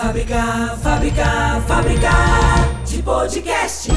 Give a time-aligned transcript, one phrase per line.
[0.00, 2.10] Fábrica, fábrica, fábrica
[2.86, 3.90] de podcast.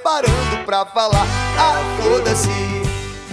[0.00, 1.26] Preparando pra falar.
[1.58, 2.48] Ah, foda-se.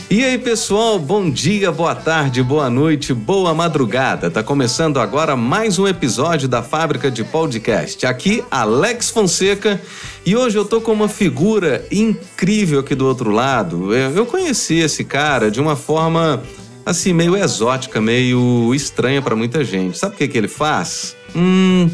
[0.10, 4.30] E aí, pessoal, bom dia, boa tarde, boa noite, boa madrugada.
[4.30, 8.06] Tá começando agora mais um episódio da Fábrica de Podcast.
[8.06, 9.82] Aqui, Alex Fonseca,
[10.26, 13.94] e hoje eu tô com uma figura incrível aqui do outro lado.
[13.94, 16.44] Eu conheci esse cara de uma forma
[16.86, 19.98] assim meio exótica, meio estranha pra muita gente.
[19.98, 21.16] Sabe o que que ele faz?
[21.36, 21.90] Hum,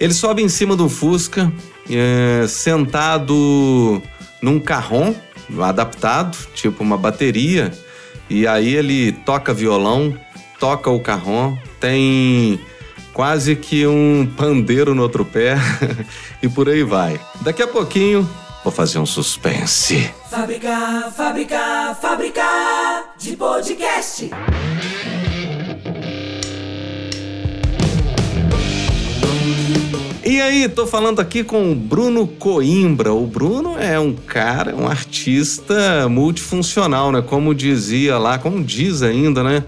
[0.00, 1.52] ele sobe em cima do Fusca,
[1.90, 4.02] é, sentado
[4.40, 5.14] num carrom
[5.60, 7.72] adaptado, tipo uma bateria,
[8.28, 10.14] e aí ele toca violão,
[10.60, 12.60] toca o carrom, tem
[13.12, 15.56] quase que um pandeiro no outro pé
[16.42, 17.18] e por aí vai.
[17.40, 18.28] Daqui a pouquinho
[18.62, 20.10] vou fazer um suspense.
[20.30, 22.42] Fábrica, fábrica, fábrica
[23.18, 24.30] de podcast.
[30.38, 33.12] E aí, tô falando aqui com o Bruno Coimbra.
[33.12, 37.20] O Bruno é um cara, um artista multifuncional, né?
[37.20, 39.64] Como dizia lá, como diz ainda, né?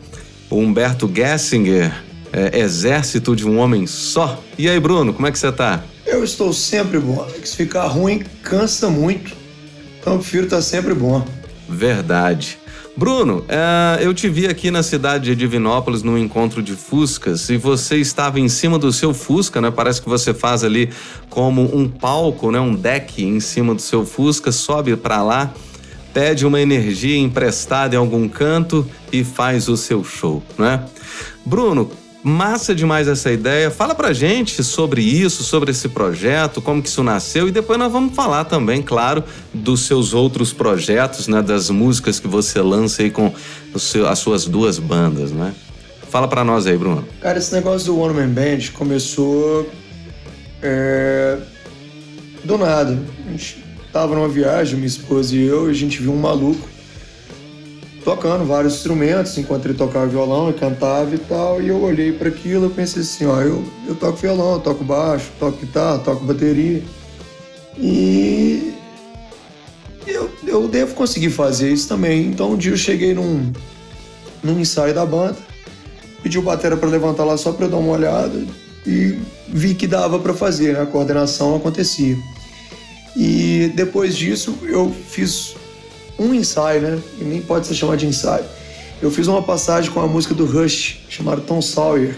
[0.49, 1.93] O Humberto Gessinger,
[2.33, 4.41] é, exército de um homem só.
[4.57, 5.83] E aí, Bruno, como é que você tá?
[6.07, 7.27] Eu estou sempre bom.
[7.43, 9.33] Se ficar ruim, cansa muito.
[9.99, 11.27] Então eu prefiro estar sempre bom.
[11.69, 12.60] Verdade.
[12.97, 17.57] Bruno, é, eu te vi aqui na cidade de Divinópolis num encontro de Fuscas e
[17.57, 19.71] você estava em cima do seu Fusca, né?
[19.71, 20.91] Parece que você faz ali
[21.29, 22.61] como um palco, né?
[22.61, 25.55] Um deck em cima do seu Fusca, sobe para lá,
[26.13, 30.85] pede uma energia emprestada em algum canto e faz o seu show, né?
[31.47, 31.91] Bruno,
[32.23, 33.71] massa demais essa ideia.
[33.71, 37.91] Fala pra gente sobre isso, sobre esse projeto, como que isso nasceu e depois nós
[37.91, 43.11] vamos falar também, claro, dos seus outros projetos, né, das músicas que você lança aí
[43.11, 43.33] com
[43.77, 45.55] seu- as suas duas bandas, né?
[46.11, 47.05] Fala pra nós aí, Bruno.
[47.21, 49.71] Cara, esse negócio do One Man Band começou
[50.63, 51.39] é,
[52.45, 52.99] do nada.
[53.27, 56.69] A gente tava numa viagem, minha esposa e eu, e a gente viu um maluco
[58.05, 61.61] tocando vários instrumentos, enquanto ele tocava violão e cantava e tal.
[61.61, 64.85] E eu olhei para aquilo e pensei assim, ó, eu, eu toco violão, eu toco
[64.85, 66.83] baixo, toco guitarra, toco bateria.
[67.79, 68.75] E
[70.07, 72.27] eu, eu devo conseguir fazer isso também.
[72.27, 73.53] Então um dia eu cheguei num,
[74.43, 75.37] num ensaio da banda,
[76.23, 78.43] pedi o batera para levantar lá só para eu dar uma olhada
[78.87, 79.19] e
[79.49, 80.83] vi que dava para fazer, né?
[80.83, 82.17] a coordenação acontecia.
[83.17, 85.55] E depois disso eu fiz
[86.21, 86.99] um ensaio, né?
[87.19, 88.45] E nem pode ser chamado de ensaio.
[89.01, 92.15] Eu fiz uma passagem com a música do Rush, chamada Tom Sawyer,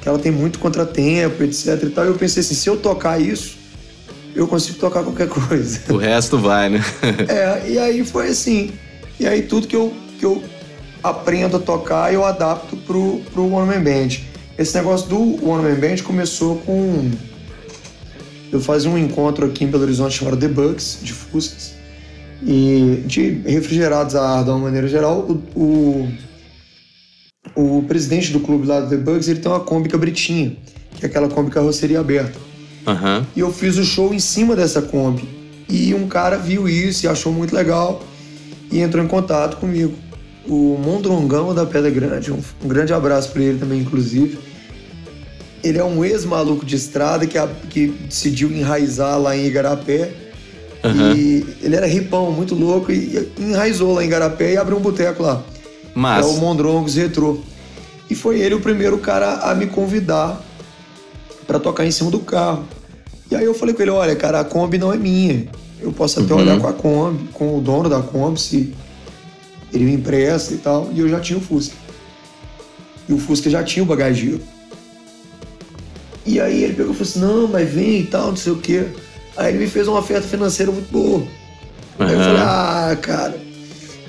[0.00, 2.06] que ela tem muito contratempo, etc e tal.
[2.06, 3.58] E eu pensei assim, se eu tocar isso,
[4.34, 5.80] eu consigo tocar qualquer coisa.
[5.90, 6.82] O resto vai, né?
[7.28, 8.72] É, e aí foi assim.
[9.20, 10.42] E aí tudo que eu, que eu
[11.02, 14.08] aprendo a tocar, eu adapto pro, pro One Man Band.
[14.56, 17.10] Esse negócio do One Man Band começou com.
[18.50, 21.73] Eu fazia um encontro aqui em Belo Horizonte chamado The Bugs, de Fuscas,
[22.42, 25.20] e de refrigerados a ar de uma maneira geral.
[25.54, 26.08] O,
[27.54, 30.56] o, o presidente do clube lá do The Bugs, ele tem uma Kombi Cabritinha,
[30.96, 32.38] que é aquela Kombi carroceria aberta.
[32.86, 33.26] Aham.
[33.34, 35.28] E eu fiz o show em cima dessa Kombi.
[35.68, 38.02] E um cara viu isso e achou muito legal
[38.70, 39.94] e entrou em contato comigo.
[40.46, 44.38] O Mondrongão da Pedra Grande, um, um grande abraço para ele também, inclusive.
[45.62, 50.10] Ele é um ex-maluco de estrada que, a- que decidiu enraizar lá em Igarapé.
[50.84, 51.14] Aham.
[51.16, 55.22] E ele era ripão, muito louco, e enraizou lá em Igarapé e abriu um boteco
[55.22, 55.42] lá.
[55.94, 57.38] Mas É o Mondrongos Retrô.
[58.10, 60.40] E foi ele o primeiro cara a me convidar
[61.46, 62.64] para tocar em cima do carro.
[63.30, 65.46] E aí eu falei com ele, olha, cara, a Kombi não é minha.
[65.80, 66.40] Eu posso até Uhum.
[66.40, 68.74] olhar com a Kombi, com o dono da Kombi, se
[69.72, 70.90] ele me empresta e tal.
[70.92, 71.74] E eu já tinha o Fusca.
[73.08, 74.40] E o Fusca já tinha o bagageiro.
[76.26, 78.56] E aí ele pegou e falou assim, não, mas vem e tal, não sei o
[78.56, 78.86] quê.
[79.36, 81.26] Aí ele me fez uma oferta financeira muito boa.
[81.98, 83.34] Aí eu falei, ah, cara,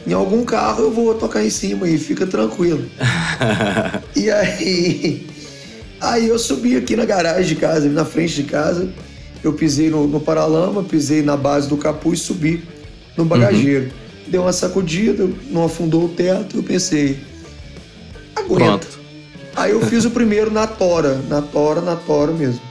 [0.06, 2.86] em algum carro eu vou tocar em cima aí, fica tranquilo.
[4.16, 5.26] e aí,
[6.06, 8.90] Aí eu subi aqui na garagem de casa, na frente de casa.
[9.44, 12.64] Eu pisei no, no paralama, pisei na base do capuz e subi
[13.18, 13.92] no bagageiro.
[14.28, 16.58] Deu uma sacudida, não afundou o teto.
[16.58, 17.20] Eu pensei,
[18.36, 18.64] aguenta.
[18.86, 19.00] Pronto.
[19.56, 22.62] Aí eu fiz o primeiro na tora, na tora, na tora mesmo.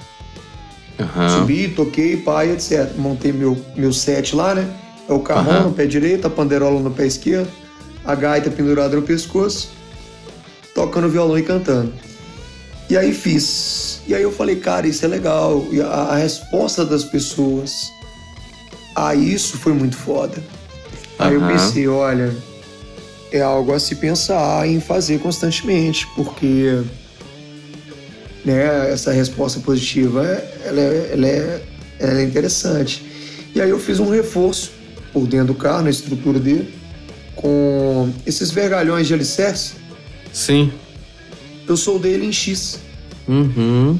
[0.98, 1.40] Aham.
[1.40, 2.92] Subi, toquei, pai, etc.
[2.96, 4.68] Montei meu, meu set lá, né?
[5.08, 5.64] É o carrão Aham.
[5.64, 7.48] no pé direito, a panderola no pé esquerdo,
[8.04, 9.70] a gaita pendurada no pescoço,
[10.74, 11.92] tocando violão e cantando.
[12.88, 14.00] E aí fiz.
[14.06, 15.66] E aí eu falei, cara, isso é legal.
[15.70, 17.90] E a, a resposta das pessoas
[18.94, 20.42] a isso foi muito foda.
[21.18, 22.34] Aí eu pensei, olha,
[23.32, 26.82] é algo a se pensar em fazer constantemente, porque
[28.44, 30.22] né, essa resposta positiva
[30.64, 31.62] ela é, ela é,
[31.98, 33.04] ela é interessante.
[33.54, 34.72] E aí eu fiz um reforço
[35.12, 36.74] por dentro do carro, na estrutura dele,
[37.36, 39.74] com esses vergalhões de alicerce.
[40.32, 40.72] Sim.
[41.68, 42.80] Eu soldei ele em X
[43.26, 43.98] Uhum.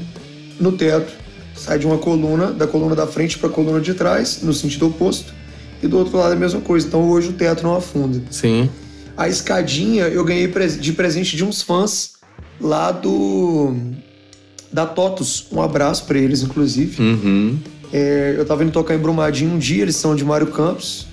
[0.59, 1.11] no teto.
[1.55, 4.87] Sai de uma coluna, da coluna da frente para a coluna de trás, no sentido
[4.87, 5.33] oposto.
[5.81, 6.85] E do outro lado a mesma coisa.
[6.85, 8.21] Então hoje o teto não afunda.
[8.29, 8.69] Sim.
[9.17, 12.13] A escadinha eu ganhei de presente de uns fãs
[12.59, 13.73] lá do.
[14.75, 15.47] Da TOTUS.
[15.53, 17.01] Um abraço pra eles, inclusive.
[17.01, 17.57] Uhum.
[17.93, 21.07] É, eu tava indo tocar em Brumadinho um dia, eles são de Mário Campos.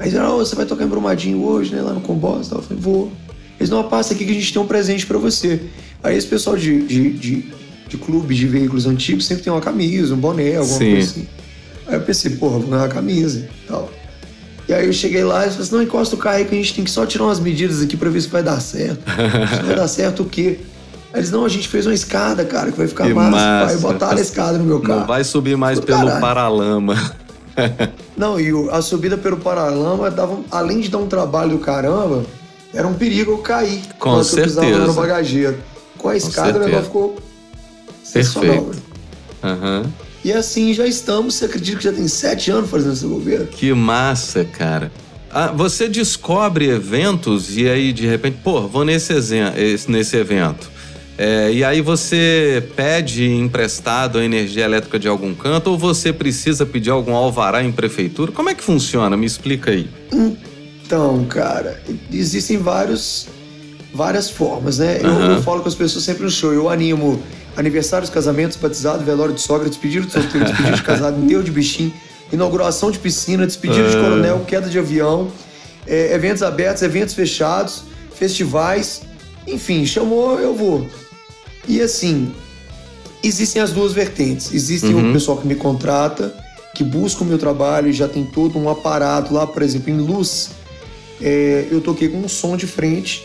[0.00, 1.80] Aí eles disseram, "Ô, você vai tocar em Brumadinho hoje, né?
[1.80, 2.58] Lá no Combós tal.
[2.58, 3.12] Eu falei, vou.
[3.60, 5.60] Eles não passa aqui que a gente tem um presente pra você.
[6.02, 7.44] Aí esse pessoal de, de, de,
[7.88, 10.90] de clube de veículos antigos sempre tem uma camisa, um boné, alguma Sim.
[10.90, 11.28] coisa assim.
[11.86, 13.92] Aí eu pensei, porra, vou ganhar uma camisa e tal.
[14.68, 16.58] E aí eu cheguei lá e falaram assim, não, encosta o carro aí que a
[16.58, 19.04] gente tem que só tirar umas medidas aqui pra ver se vai dar certo.
[19.56, 20.58] se vai dar certo o quê?
[21.14, 23.30] Aí eles, não, a gente fez uma escada, cara, que vai ficar Que massa.
[23.30, 23.78] massa.
[23.78, 25.00] Botaram a escada no meu carro.
[25.00, 26.20] Não vai subir mais pelo caralho.
[26.20, 27.14] paralama.
[28.16, 32.24] Não, e o- a subida pelo Paralama dava, além de dar um trabalho do caramba,
[32.72, 33.80] era um perigo eu cair.
[33.98, 34.60] Com quando eu certeza.
[34.86, 35.56] no bagageiro.
[35.96, 36.64] Com a escada o certeza.
[36.66, 37.16] negócio ficou
[38.02, 38.70] sensacional.
[39.42, 39.84] Aham.
[40.24, 43.44] E assim já estamos, você acredita que já tem sete anos fazendo essa bobeira?
[43.44, 44.90] Que massa, cara.
[45.30, 50.70] Ah, você descobre eventos e aí de repente, pô, vou nesse, esse- nesse evento.
[51.16, 56.66] É, e aí você pede emprestado a energia elétrica de algum canto ou você precisa
[56.66, 58.32] pedir algum alvará em prefeitura?
[58.32, 59.16] Como é que funciona?
[59.16, 59.88] Me explica aí.
[60.84, 61.80] Então, cara,
[62.12, 63.28] existem vários,
[63.94, 64.98] várias formas, né?
[65.00, 65.34] Eu- Aham.
[65.36, 66.52] Eu, falo com as pessoas sempre no show.
[66.52, 67.22] Eu animo
[67.56, 71.92] aniversários, casamentos, batizado, velório de sogra, despedida de solteiro, despedida de casado, enterro de bichinho,
[72.32, 74.00] inauguração de piscina, despedida de Ah.
[74.00, 75.30] coronel, queda de avião,
[75.86, 77.84] é, eventos abertos, eventos fechados,
[78.18, 79.02] festivais.
[79.46, 80.88] Enfim, chamou, eu vou.
[81.68, 82.32] E assim,
[83.22, 84.52] existem as duas vertentes.
[84.52, 85.10] Existe Uhum.
[85.10, 86.34] o pessoal que me contrata,
[86.74, 89.98] que busca o meu trabalho e já tem todo um aparato lá, por exemplo, em
[89.98, 90.50] luz.
[91.22, 93.22] é, eu toquei com um som de frente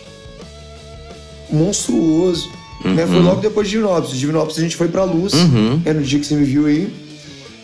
[1.52, 2.50] monstruoso.
[2.86, 3.06] Né?
[3.06, 4.12] Foi logo depois de Divinópolis.
[4.12, 5.82] De Divinópolis a gente foi pra luz, Uhum.
[5.84, 6.94] é no dia que você me viu aí.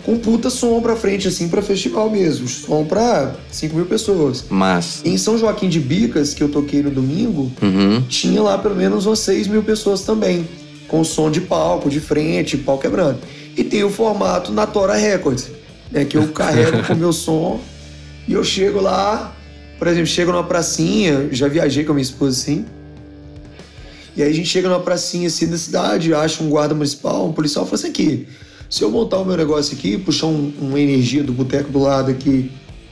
[0.03, 2.47] Com puta som pra frente, assim, pra festival mesmo.
[2.47, 4.43] Som pra 5 mil pessoas.
[4.49, 5.01] Mas.
[5.05, 8.03] Em São Joaquim de Bicas, que eu toquei no domingo, Uhum.
[8.09, 10.47] tinha lá pelo menos umas 6 mil pessoas também,
[10.87, 13.19] com som de palco, de frente, pau quebrando.
[13.57, 15.49] E tem o formato na Tora Records,
[15.91, 17.59] né, que eu carrego com o meu som
[18.27, 19.33] e eu chego lá,
[19.79, 22.65] por exemplo, chego numa pracinha, já viajei com a minha esposa assim,
[24.15, 27.33] e aí a gente chega numa pracinha assim da cidade, acha um guarda municipal, um
[27.33, 28.27] policial, fala assim aqui,
[28.69, 32.09] se eu montar o meu negócio aqui, puxar um- uma energia do boteco do lado
[32.11, 32.49] aqui,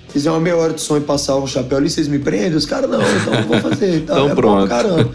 [0.10, 2.54] fizer uma meia hora de som e passar um chapéu ali, vocês me prendem?
[2.56, 3.96] Os caras, não, então eu vou fazer.
[4.04, 4.68] Então, Então é bom, pronto.
[4.70, 5.12] caramba.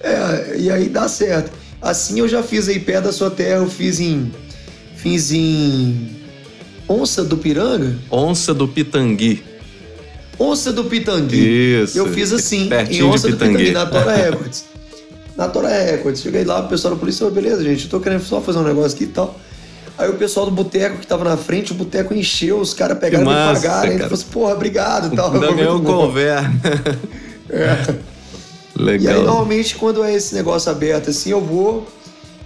[0.00, 1.50] É, e aí dá certo.
[1.80, 4.32] Assim eu já fiz aí perto da sua terra, eu fiz em.
[4.96, 6.16] Fiz em.
[6.88, 7.96] Onça do Piranga?
[8.10, 9.42] Onça do Pitangui.
[10.38, 11.82] Onça do Pitangui.
[11.82, 11.98] Isso.
[11.98, 14.64] Eu fiz assim, em Pertinho de Onça do Pitangui, na Tora Records.
[15.36, 16.22] na Tora Records.
[16.22, 18.64] Cheguei lá, o pessoal da polícia falou, beleza, gente, eu tô querendo só fazer um
[18.64, 19.38] negócio aqui e tal.
[19.98, 23.24] Aí o pessoal do boteco que tava na frente, o boteco encheu, os caras pegaram
[23.24, 23.90] e pagaram.
[23.90, 24.04] Cara.
[24.04, 25.32] falou assim, porra, obrigado e tal.
[25.34, 26.50] Ainda ganhou conversa.
[27.50, 27.94] É.
[28.78, 29.14] Legal.
[29.14, 31.86] E aí, normalmente, quando é esse negócio aberto assim, eu vou,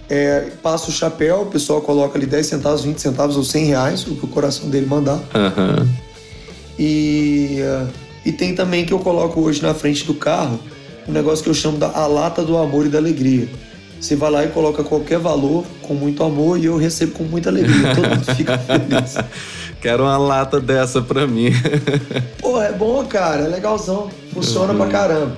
[0.09, 4.07] é, passo o chapéu, o pessoal coloca ali 10 centavos, 20 centavos ou 100 reais,
[4.07, 5.19] o que o coração dele mandar.
[5.33, 5.87] Aham.
[6.77, 7.59] E,
[8.25, 10.59] e tem também que eu coloco hoje na frente do carro
[11.07, 13.47] um negócio que eu chamo da a lata do amor e da alegria.
[13.99, 17.49] Você vai lá e coloca qualquer valor com muito amor e eu recebo com muita
[17.49, 17.93] alegria.
[17.95, 19.15] Todo mundo fica feliz.
[19.81, 21.51] Quero uma lata dessa pra mim.
[22.39, 24.09] Pô, é bom, cara, é legalzão.
[24.33, 24.79] Funciona Uhum.
[24.79, 25.37] pra caramba.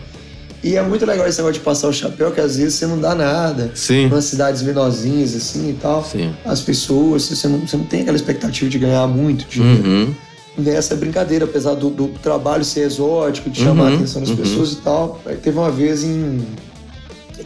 [0.63, 2.99] E é muito legal esse negócio de passar o chapéu, que às vezes você não
[2.99, 3.71] dá nada.
[3.75, 4.07] Sim.
[4.07, 6.03] Nas cidades menorzinhas, assim e tal.
[6.03, 6.33] Sim.
[6.43, 9.87] As pessoas, você não, você não tem aquela expectativa de ganhar muito dinheiro.
[9.87, 10.15] Uhum.
[10.57, 14.37] nessa brincadeira, apesar do, do trabalho ser exótico, de chamar Uhum, a atenção das uhum.
[14.37, 15.21] pessoas e tal.
[15.43, 16.41] Teve uma vez em,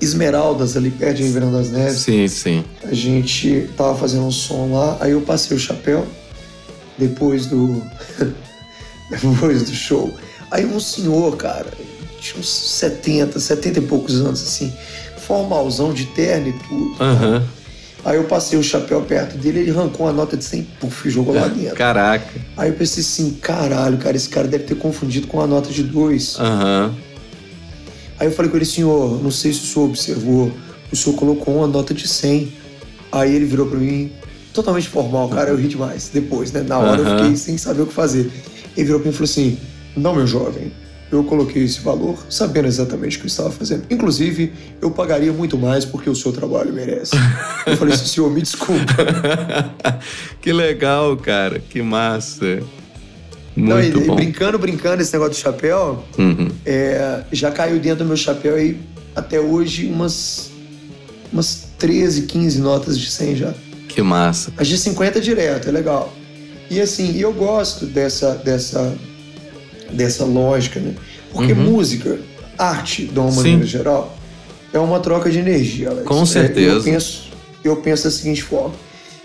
[0.02, 2.00] Esmeraldas, ali perto de Ribeirão das Neves.
[2.00, 2.64] Sim, sim.
[2.84, 6.06] A gente tava fazendo um som lá, aí eu passei o chapéu
[6.98, 7.82] depois do.
[9.10, 10.14] depois do show.
[10.52, 11.72] Aí um senhor, cara,
[12.22, 14.74] tinha uns 70, 70 e poucos anos, assim,
[15.18, 17.04] formalzão de terno e tudo.
[17.04, 17.44] Aham.
[18.06, 21.12] Aí eu passei o chapéu perto dele, ele arrancou uma nota de 100, puf, e
[21.12, 21.76] jogou lá dentro.
[21.76, 22.26] Caraca.
[22.56, 25.84] Aí eu pensei assim, caralho, cara, esse cara deve ter confundido com a nota de
[25.84, 26.38] dois.
[26.40, 26.96] Aham.
[28.18, 30.52] Aí eu falei com ele, senhor, não sei se o senhor observou,
[30.92, 32.54] o senhor colocou uma nota de 100.
[33.12, 34.12] Aí ele virou pra mim,
[34.54, 36.10] totalmente formal, cara, eu ri demais.
[36.14, 37.18] Depois, né, na hora eu Aham.
[37.18, 38.32] fiquei sem saber o que fazer.
[38.78, 39.58] Ele virou pra mim e falou assim,
[39.98, 40.72] não, meu jovem,
[41.12, 43.84] eu coloquei esse valor sabendo exatamente o que eu estava fazendo.
[43.90, 47.16] Inclusive, eu pagaria muito mais porque o seu trabalho merece.
[47.66, 48.94] eu falei assim, senhor, me desculpa.
[50.42, 51.60] que legal, cara.
[51.60, 52.62] Que massa.
[53.56, 54.16] Não, Muito e bom.
[54.16, 56.50] brincando, brincando, esse negócio do chapéu, Uhum.
[56.66, 58.80] é, já caiu dentro do meu chapéu aí
[59.16, 60.52] até hoje umas,
[61.34, 63.54] umas 13, 15 notas de 100 já.
[63.90, 64.54] Que massa.
[64.56, 66.14] As de 50 direto, é legal.
[66.70, 68.96] E assim, eu gosto dessa, dessa,
[69.92, 70.94] dessa lógica, né?
[71.32, 72.20] Porque música,
[72.58, 73.38] arte, de uma Sim.
[73.38, 74.18] maneira geral,
[74.74, 76.08] é uma troca de energia, Alex.
[76.08, 76.76] Com É, certeza.
[76.78, 77.22] eu, penso,
[77.64, 78.74] eu penso da seguinte forma.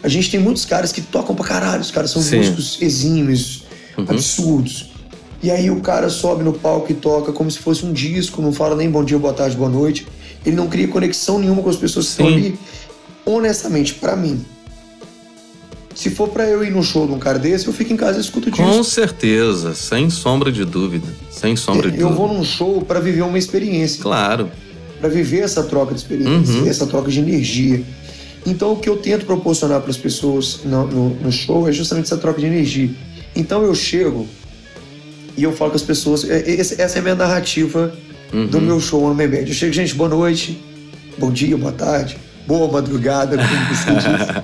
[0.03, 2.39] A gente tem muitos caras que tocam pra caralho, os caras são Sim.
[2.39, 3.65] músicos exímios,
[3.97, 4.91] absurdos.
[5.43, 8.53] E aí o cara sobe no palco e toca como se fosse um disco, não
[8.53, 10.07] fala nem bom dia, boa tarde, boa noite.
[10.45, 12.35] Ele não cria conexão nenhuma com as pessoas que estão Sim.
[12.35, 12.59] ali.
[13.25, 14.45] Honestamente, pra mim,
[15.95, 18.19] se for pra eu ir num show de um cara desse, eu fico em casa
[18.19, 18.65] e escuto disco.
[18.67, 21.07] Com certeza, sem sombra de dúvida.
[21.31, 22.27] Sem sombra de eu dúvida.
[22.27, 24.51] vou num show pra viver uma experiência, Claro.
[25.01, 26.67] Pra viver essa troca de experiência, Uhum.
[26.67, 27.83] essa troca de energia.
[28.47, 32.07] Então, o que eu tento proporcionar para as pessoas no, no- no show é justamente
[32.07, 32.91] essa troca de energia.
[33.37, 34.27] Então, eu chego
[35.37, 36.25] e eu falo com as pessoas.
[36.29, 37.93] é- é- Essa é a minha narrativa
[38.33, 38.47] Uhum.
[38.47, 39.25] do meu show no Band.
[39.47, 40.59] Eu chego, gente, boa noite,
[41.19, 44.43] bom dia, boa tarde, boa madrugada, como você diz.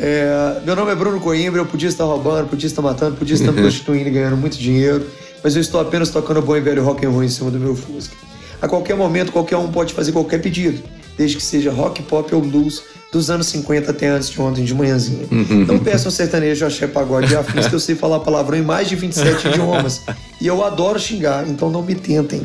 [0.00, 3.52] É, meu nome é Bruno Coimbra, eu podia estar roubando, podia estar matando, podia estar
[3.52, 5.06] me prostituindo e ganhando muito dinheiro,
[5.42, 7.76] mas eu estou apenas tocando bom e velho rock and roll em cima do meu
[7.76, 8.14] Fusca.
[8.60, 10.82] A qualquer momento, qualquer um pode fazer qualquer pedido,
[11.16, 12.82] desde que seja rock, pop ou blues,
[13.12, 15.26] dos anos 50 até antes de ontem, de manhãzinha.
[15.68, 18.96] Não peçam sertanejo, axé, pagode e afins, que eu sei falar palavrão em mais de
[18.96, 20.02] 27 idiomas.
[20.40, 22.42] E eu adoro xingar, então não me tentem.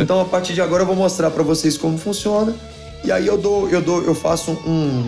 [0.00, 2.54] Então, a partir de agora, eu vou mostrar pra vocês como funciona.
[3.04, 5.04] E aí eu dou, eu dou, eu faço um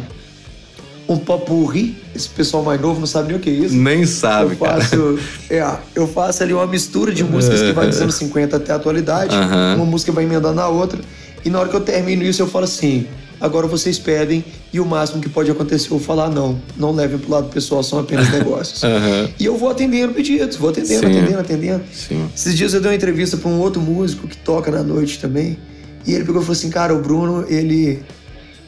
[1.08, 1.96] um popurri.
[2.14, 3.74] Esse pessoal mais novo não sabe nem o que é isso.
[3.74, 5.18] Nem sabe, eu faço,
[5.50, 8.76] é, eu faço ali uma mistura de músicas que vai dos anos 50 até a
[8.76, 9.34] atualidade.
[9.34, 9.76] Aham.
[9.76, 11.00] Uma música vai emendando na outra.
[11.44, 13.06] E na hora que eu termino isso, eu falo assim:
[13.40, 16.60] agora vocês pedem, e o máximo que pode acontecer é eu falar não.
[16.76, 18.82] Não levem pro lado pessoal, são apenas negócios.
[18.84, 19.28] Aham.
[19.38, 21.18] E eu vou atendendo pedidos, vou atendendo, Sim.
[21.18, 21.82] atendendo, atendendo.
[21.92, 22.30] Sim.
[22.34, 25.58] Esses dias eu dei uma entrevista para um outro músico que toca na noite também.
[26.06, 28.02] E ele pegou e falou assim: Cara, o Bruno, ele.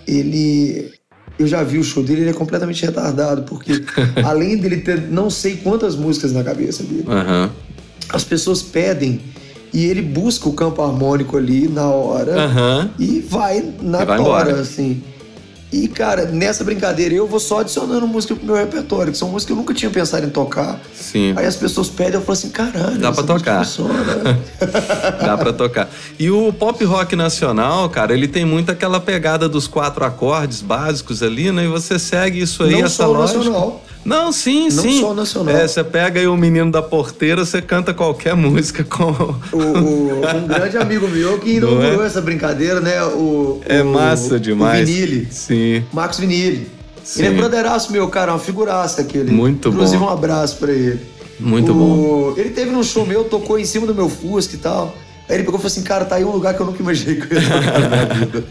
[0.06, 0.93] Ele.
[1.38, 3.82] Eu já vi o show dele, ele é completamente retardado, porque
[4.24, 7.50] além dele ter não sei quantas músicas na cabeça dele, Aham.
[8.10, 9.20] as pessoas pedem
[9.72, 12.90] e ele busca o campo harmônico ali na hora Aham.
[12.98, 14.60] e vai na E vai tora, embora.
[14.60, 15.02] assim.
[15.74, 19.46] E, cara, nessa brincadeira eu vou só adicionando música pro meu repertório, que são músicas
[19.46, 20.78] que eu nunca tinha pensado em tocar.
[20.94, 21.34] Sim.
[21.34, 23.66] Aí as pessoas pedem, eu falo assim, caralho, Dá pra tocar.
[25.20, 25.90] Dá pra tocar.
[26.16, 31.24] E o pop rock nacional, cara, ele tem muito aquela pegada dos quatro acordes básicos
[31.24, 31.64] ali, né?
[31.64, 33.38] E você segue isso aí, Não essa só lógica.
[33.38, 33.83] nacional.
[34.04, 35.00] Não, sim, Não sim.
[35.00, 35.54] só o nacional.
[35.56, 39.04] É, você pega aí o menino da porteira, você canta qualquer música com.
[39.52, 42.06] O- o- um grande amigo meu que Não inaugurou é?
[42.06, 43.02] essa brincadeira, né?
[43.02, 44.82] O, É o- massa demais.
[44.88, 45.28] O Vinile.
[45.30, 45.84] Sim.
[45.92, 46.68] Marcos Vinile.
[47.02, 47.24] Sim.
[47.24, 49.30] Ele é brotheraço meu, cara, uma figuraça aquele.
[49.30, 50.06] Muito Inclusive, bom.
[50.06, 51.00] um abraço pra ele.
[51.40, 52.34] Muito O- bom.
[52.36, 54.94] Ele teve num show meu, tocou em cima do meu Fusca e tal.
[55.28, 57.16] Aí ele pegou e falou assim, cara, tá aí um lugar que eu nunca imaginei
[57.16, 58.44] que eu ia tocar na minha vida.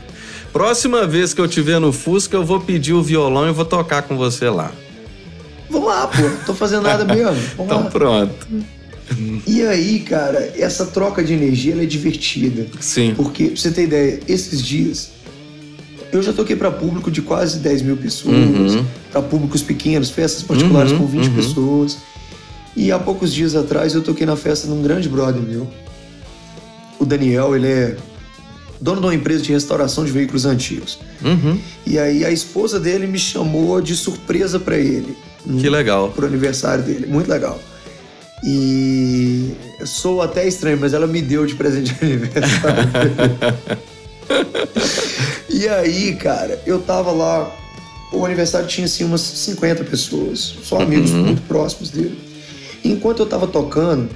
[0.52, 4.02] Próxima vez que eu tiver no Fusca, eu vou pedir o violão e vou tocar
[4.04, 4.72] com você lá.
[5.70, 6.22] Vamos lá, pô.
[6.46, 7.32] Tô fazendo nada mesmo.
[7.58, 7.90] Vamos Então lá.
[7.90, 8.48] pronto.
[9.46, 12.66] E aí, cara, essa troca de energia é divertida.
[12.80, 13.14] Sim.
[13.16, 15.12] Porque, pra você ter ideia, esses dias
[16.12, 18.36] eu já toquei pra público de quase 10 mil pessoas,
[18.76, 18.86] Uhum.
[19.12, 21.36] pra públicos pequenos, festas particulares Uhum, com 20 uhum.
[21.36, 21.98] pessoas.
[22.76, 25.68] E há poucos dias atrás eu toquei na festa de um grande brother meu.
[27.00, 27.98] O Daniel, ele é
[28.80, 31.00] dono de uma empresa de restauração de veículos antigos.
[31.24, 31.58] Uhum.
[31.86, 35.16] E aí a esposa dele me chamou de surpresa pra ele.
[35.46, 36.10] No- Que legal.
[36.12, 37.06] pro aniversário dele.
[37.08, 37.60] Muito legal.
[38.46, 39.54] E
[39.86, 42.90] sou até estranho, mas ela me deu de presente de aniversário.
[45.50, 47.52] e aí, cara, eu tava lá.
[48.12, 52.18] O aniversário tinha assim umas 50 pessoas, só amigos muito próximos dele.
[52.84, 54.10] Enquanto eu tava tocando,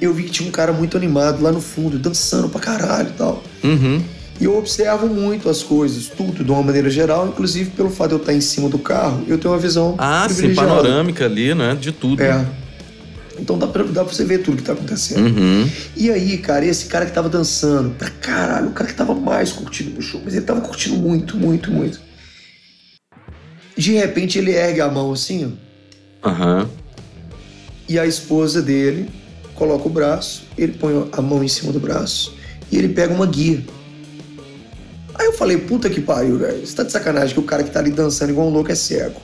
[0.00, 3.12] eu vi que tinha um cara muito animado lá no fundo, dançando pra caralho e
[3.12, 3.42] tal.
[3.64, 4.02] Uhum.
[4.40, 8.14] E eu observo muito as coisas, tudo, de uma maneira geral, inclusive pelo fato de
[8.14, 10.68] eu estar em cima do carro, eu tenho uma visão Ah, sim, privilegiada.
[10.68, 11.74] panorâmica ali, né?
[11.80, 12.22] De tudo.
[12.22, 12.46] É.
[13.40, 15.26] Então dá pra, dá pra você ver tudo que tá acontecendo.
[15.26, 15.68] Uhum.
[15.96, 19.50] E aí, cara, esse cara que tava dançando, pra caralho, o cara que tava mais
[19.52, 22.00] curtindo o show, mas ele tava curtindo muito, muito, muito.
[23.76, 25.56] De repente ele ergue a mão assim,
[26.22, 26.68] ó, Aham.
[27.88, 29.08] e a esposa dele
[29.54, 32.34] coloca o braço, ele põe a mão em cima do braço
[32.72, 33.62] e ele pega uma guia.
[35.18, 36.64] Aí eu falei, puta que pariu, velho.
[36.66, 38.74] Você tá de sacanagem que o cara que tá ali dançando igual um louco é
[38.74, 39.20] cego.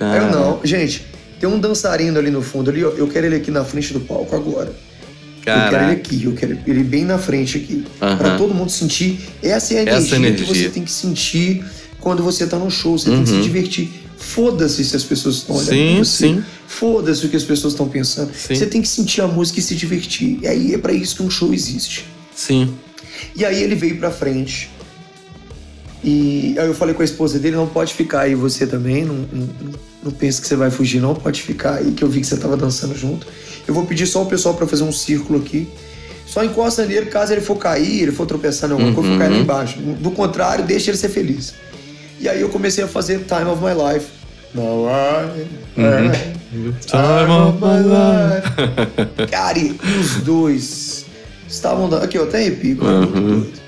[0.00, 1.04] Aí eu não, gente,
[1.40, 4.00] tem um dançarino ali no fundo ali, ó, eu quero ele aqui na frente do
[4.00, 4.68] palco agora.
[4.68, 5.92] Eu quero ele Caraca.
[5.92, 7.84] aqui, eu quero ele bem na frente aqui.
[8.00, 8.16] Aham.
[8.18, 9.20] Pra todo mundo sentir.
[9.42, 10.46] Essa é a Essa energia, que energia.
[10.64, 11.64] você tem que sentir
[12.00, 12.98] quando você tá no show.
[12.98, 13.40] Você tem que se Uhum.
[13.42, 13.90] divertir.
[14.16, 16.26] Foda-se se as pessoas estão olhando Sim, pra você.
[16.28, 16.44] sim.
[16.66, 18.32] Foda-se o que as pessoas estão pensando.
[18.34, 18.54] Sim.
[18.54, 20.38] Você tem que sentir a música e se divertir.
[20.42, 22.06] E aí é pra isso que um show existe.
[22.34, 22.74] Sim.
[23.36, 24.70] E aí ele veio pra frente.
[26.04, 29.14] E aí eu falei com a esposa dele, não pode ficar aí você também, não,
[29.32, 29.48] não,
[30.02, 32.36] não pense que você vai fugir, não pode ficar aí, que eu vi que você
[32.36, 33.26] tava dançando junto.
[33.66, 35.66] Eu vou pedir só o pessoal pra fazer um círculo aqui.
[36.26, 39.30] Só encosta nele caso ele for cair, ele for tropeçar em alguma coisa, for cair
[39.30, 39.78] lá embaixo.
[39.78, 41.54] Do contrário, deixa ele ser feliz.
[42.20, 44.08] E aí eu comecei a fazer Time of My Life.
[44.54, 45.48] Now I
[46.86, 49.30] Time of my life.
[49.30, 51.06] Cara, e os dois
[51.48, 53.63] estavam Aqui, eu até arrepio, cara, muito doido.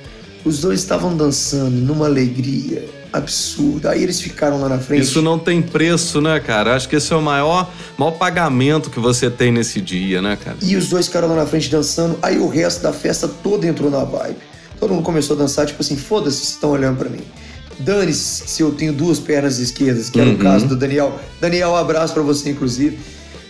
[0.47, 3.91] Os dois estavam dançando numa alegria absurda.
[3.91, 5.03] Aí eles ficaram lá na frente.
[5.03, 6.77] Isso não tem preço, né, cara?
[6.77, 10.57] Acho que esse é o maior, maior pagamento que você tem nesse dia, né, cara?
[10.63, 12.17] E os dois ficaram lá na frente dançando.
[12.23, 14.37] Aí o resto da festa toda entrou na vibe.
[14.79, 17.23] Todo mundo começou a dançar, tipo assim, foda-se se estão olhando pra mim.
[17.81, 20.37] Dane-se se eu tenho duas pernas esquerdas, que era Uhum.
[20.37, 21.19] o caso do Daniel.
[21.41, 22.99] Daniel, um abraço pra você, inclusive.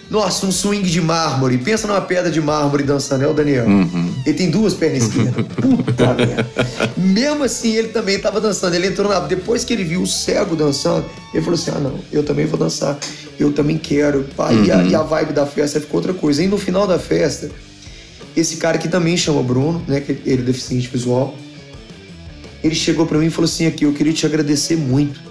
[0.08, 1.58] Nossa, um swing de mármore.
[1.58, 3.66] Pensa numa pedra de mármore dançando, é o Daniel.
[3.66, 4.14] Uhum.
[4.24, 5.46] Ele tem duas pernas esquerdas.
[5.60, 6.46] Puta merda.
[6.96, 8.74] Mesmo assim, ele também tava dançando.
[8.74, 9.18] Ele entrou na.
[9.20, 12.58] Depois que ele viu o cego dançando, ele falou assim: ah, não, eu também vou
[12.58, 12.96] dançar.
[13.38, 14.24] Eu também quero.
[14.36, 16.42] Pá, e, a, e a vibe da festa ficou outra coisa.
[16.42, 17.50] E no final da festa,
[18.36, 20.00] esse cara que também chama Bruno, né?
[20.00, 21.34] Que ele é deficiente visual.
[22.62, 25.26] Ele chegou pra mim e falou assim: aqui, eu queria te agradecer muito.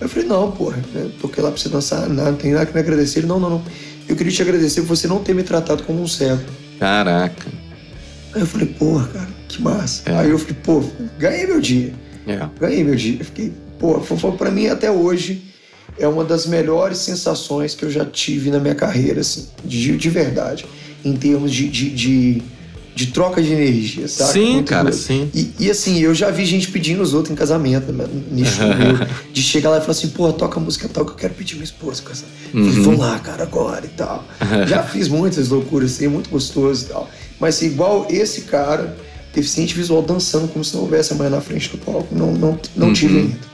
[0.00, 1.08] Eu falei, não, porra, né?
[1.20, 3.20] toquei lá pra você dançar, nada, não tem nada que me agradecer.
[3.20, 3.62] Ele, não, não, não.
[4.08, 6.42] Eu queria te agradecer por você não ter me tratado como um cego.
[6.78, 7.46] Caraca.
[8.34, 10.02] Aí eu falei, porra, cara, que massa.
[10.10, 10.16] É.
[10.16, 10.82] Aí eu fiquei, pô,
[11.18, 11.92] ganhei meu dia.
[12.26, 12.48] É.
[12.58, 13.18] Ganhei meu dia.
[13.20, 15.52] Eu fiquei, pô, foi, foi, pra mim até hoje
[15.98, 20.10] é uma das melhores sensações que eu já tive na minha carreira, assim, de, de
[20.10, 20.64] verdade.
[21.04, 22.42] Em termos de, de, de,
[22.94, 24.32] de troca de energia, sabe?
[24.32, 24.96] Sim, Muito cara, doido.
[24.96, 25.30] sim.
[25.34, 29.06] E, e, assim, eu já vi gente pedindo os outros em casamento, né, nisso meu,
[29.32, 31.54] de chegar lá e falar assim, pô, toca a música tal que eu quero pedir
[31.54, 32.02] minha esposa.
[32.54, 34.24] Eu falei, Vamos lá, cara, agora e tal.
[34.68, 37.08] já fiz muitas loucuras, assim, muito gostoso e tal.
[37.40, 38.96] Mas assim, igual esse cara,
[39.34, 42.92] deficiente visual, dançando como se não houvesse amanhã na frente do palco, não, não, não
[42.92, 43.51] tive ainda.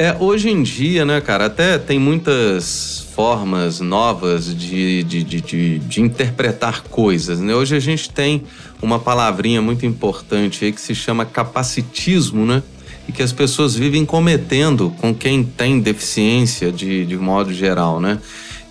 [0.00, 5.78] É, hoje em dia, né, cara, até tem muitas formas novas de, de, de, de,
[5.80, 7.52] de interpretar coisas, né?
[7.52, 8.44] Hoje a gente tem
[8.80, 12.62] uma palavrinha muito importante aí que se chama capacitismo, né?
[13.08, 18.20] E que as pessoas vivem cometendo com quem tem deficiência de, de modo geral, né?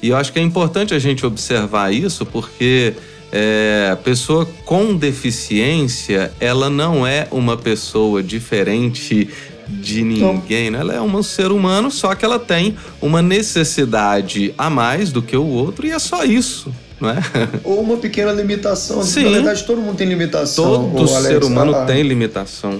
[0.01, 2.93] E eu acho que é importante a gente observar isso porque
[3.33, 9.27] é, a pessoa com deficiência, ela não é uma pessoa diferente
[9.69, 10.79] de ninguém, né?
[10.79, 15.35] Ela é um ser humano, só que ela tem uma necessidade a mais do que
[15.35, 17.17] o outro e é só isso, não é?
[17.63, 19.03] Ou uma pequena limitação.
[19.03, 19.25] Sim.
[19.25, 20.65] Na verdade, todo mundo tem limitação.
[20.91, 21.21] Todo ô, Alex.
[21.27, 22.79] ser humano A- tem limitação.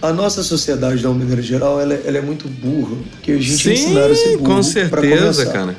[0.00, 2.96] A nossa sociedade, de uma maneira geral, ela, é- ela é muito burra.
[3.12, 4.54] Porque a gente é Sim, ensinado a ser burro.
[4.54, 5.76] com certeza, cara.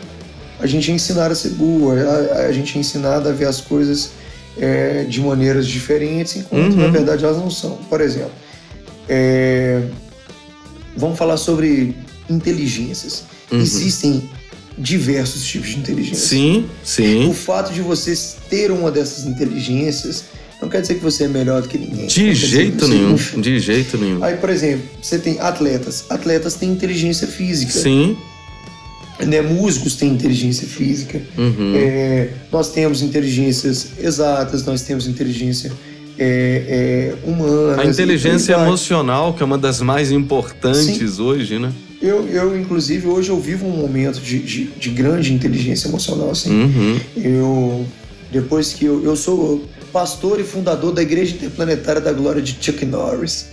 [0.59, 1.91] A gente é ensinado a ser burro.
[1.91, 4.11] A, a gente é ensinado a ver as coisas
[4.59, 6.81] é, de maneiras diferentes, enquanto Uhum.
[6.81, 7.77] na verdade elas não são.
[7.89, 8.31] Por exemplo,
[9.07, 9.83] é,
[10.99, 11.95] vamos falar sobre
[12.29, 13.23] inteligências.
[13.51, 13.59] Uhum.
[13.59, 14.29] Existem
[14.77, 16.27] diversos tipos de inteligência.
[16.27, 17.27] Sim, sim.
[17.27, 18.13] O fato de você
[18.49, 20.25] ter uma dessas inteligências
[20.61, 22.07] não quer dizer que você é melhor do que ninguém.
[22.07, 24.23] De jeito nenhum, de jeito nenhum.
[24.23, 26.05] Aí, por exemplo, você tem atletas.
[26.09, 27.71] Atletas têm inteligência física.
[27.71, 28.17] Sim,
[29.25, 29.41] Né?
[29.41, 31.21] Músicos têm inteligência física.
[31.37, 31.73] Uhum.
[31.75, 35.71] É, nós temos inteligências exatas, nós temos inteligência
[36.17, 37.81] é, é, humana.
[37.81, 41.71] a inteligência emocional, que é uma das mais importantes hoje, né?
[42.01, 46.31] Eu, eu, inclusive, hoje eu vivo um momento de, de, de grande inteligência emocional.
[46.31, 46.49] Assim.
[46.49, 46.99] Uhum.
[47.17, 47.85] Eu,
[48.31, 52.85] depois que eu, eu sou pastor e fundador da Igreja Interplanetária da Glória de Chuck
[52.85, 53.47] Norris.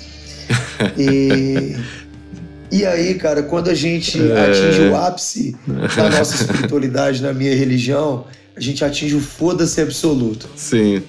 [0.99, 1.75] E,
[2.71, 4.51] e aí, cara, quando a gente É.
[4.51, 5.57] atinge o ápice
[5.97, 10.47] da nossa espiritualidade, na minha religião, a gente atinge o foda-se absoluto.
[10.55, 11.03] Sim.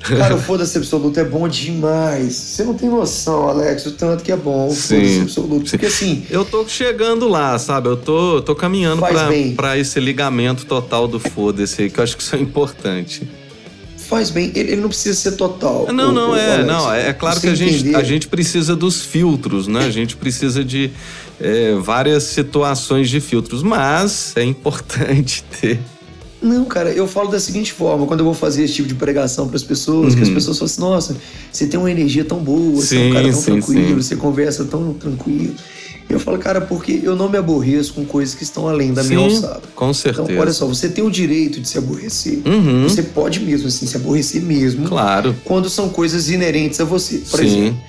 [0.00, 2.32] Cara, o foda-se absoluto é bom demais.
[2.34, 5.64] Você não tem noção, Alex, o tanto que é bom o Sim, foda-se absoluto.
[5.66, 5.70] sim.
[5.72, 7.88] Porque assim, Eu tô chegando lá, sabe?
[7.88, 9.54] Eu tô, tô caminhando pra, bem.
[9.54, 13.28] pra esse ligamento total do foda-se aí, que eu acho que isso é importante.
[13.98, 15.86] faz bem, ele, ele não precisa ser total.
[15.92, 16.66] Não, o- não, o é, Alex.
[16.66, 19.84] não, é, é claro Você que a gente, a gente precisa dos filtros, né?
[19.84, 20.90] A gente precisa de
[21.38, 25.78] é, várias situações de filtros, mas é importante ter.
[26.42, 29.46] Não, cara, eu falo da seguinte forma, quando eu vou fazer esse tipo de pregação
[29.46, 31.16] para as pessoas, que as pessoas falam assim, nossa,
[31.52, 34.08] você tem uma energia tão boa, você é Sim, um cara tão sim, tranquilo, sim.
[34.08, 35.54] você conversa tão tranquilo.
[36.08, 39.18] Eu falo, cara, porque eu não me aborreço com coisas que estão além da minha
[39.18, 39.62] Sim, alçada.
[39.76, 40.24] com certeza.
[40.24, 42.40] Então, olha só, você tem o direito de se aborrecer.
[42.44, 42.82] Uhum.
[42.82, 44.88] Você pode mesmo, assim, se aborrecer mesmo.
[44.88, 45.36] Claro.
[45.44, 47.18] Quando são coisas inerentes a você.
[47.18, 47.46] Por Sim.
[47.46, 47.80] exemplo,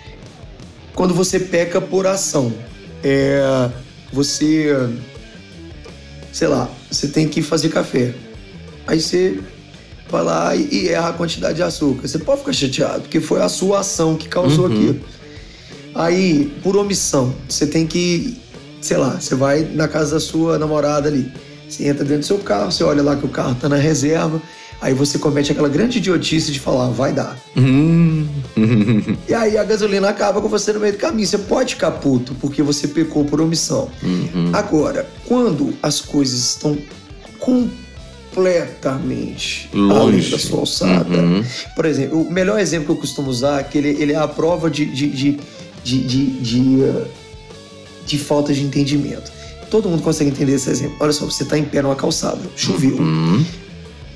[0.93, 2.53] quando você peca por ação.
[3.03, 3.71] É,
[4.13, 4.87] você,
[6.31, 8.13] sei lá, você tem que fazer café.
[8.87, 9.39] Aí você
[10.09, 12.07] vai lá e, erra a quantidade de açúcar.
[12.07, 14.73] Você pode ficar chateado, porque foi a sua ação que causou Uhum.
[14.73, 14.99] aquilo.
[15.95, 18.37] Aí, por omissão, você tem que,
[18.81, 21.31] sei lá, você vai na casa da sua namorada ali.
[21.67, 24.41] Você entra dentro do seu carro, você olha lá que o carro tá na reserva.
[24.81, 27.37] Aí você comete aquela grande idiotice de falar, vai dar.
[27.55, 28.27] Hum.
[29.29, 31.27] E aí a gasolina acaba com você no meio do caminho.
[31.27, 33.89] Você pode ficar puto porque você pecou por omissão.
[34.01, 34.49] Uhum.
[34.53, 36.77] Agora, quando as coisas estão
[37.39, 37.90] completamente
[39.73, 39.99] Longe.
[40.17, 41.17] além da sua alçada.
[41.17, 41.43] Uhum.
[41.75, 44.27] Por exemplo, o melhor exemplo que eu costumo usar é que ele, ele é a
[44.27, 45.39] prova de, de, de,
[45.83, 47.05] de, de, de, uh,
[48.05, 49.31] de falta de entendimento.
[49.69, 50.97] Todo mundo consegue entender esse exemplo.
[50.99, 53.43] Olha só, você está em pé numa calçada, choveu, Hum.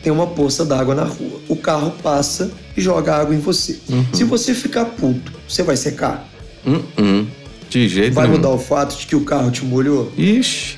[0.03, 1.39] tem uma poça d'água na rua.
[1.47, 3.79] O carro passa e joga água em você.
[3.89, 4.05] Uhum.
[4.13, 6.27] Se você ficar puto, você vai secar?
[6.65, 7.25] Hum, hum.
[7.69, 8.37] De jeito Vai nenhum.
[8.37, 10.11] mudar o fato de que o carro te molhou?
[10.17, 10.77] Ixi.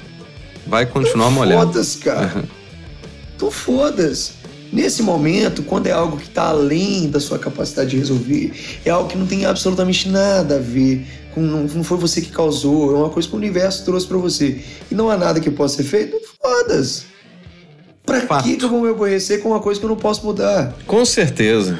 [0.65, 1.67] Vai continuar molhado.
[1.73, 2.43] Foda-se, cara.
[3.38, 4.32] Então foda-se.
[4.73, 8.52] Nesse momento, quando é algo que está além da sua capacidade de resolver,
[8.84, 11.39] é algo que não tem absolutamente nada a ver com.
[11.39, 14.60] Não, não foi você que causou, é uma coisa que o universo trouxe pra você.
[14.91, 17.04] E não há nada que possa ser feito, foda-se.
[18.06, 18.43] Pra Fato.
[18.43, 20.73] que eu vou me aborrecer com uma coisa que eu não posso mudar?
[20.86, 21.78] Com certeza.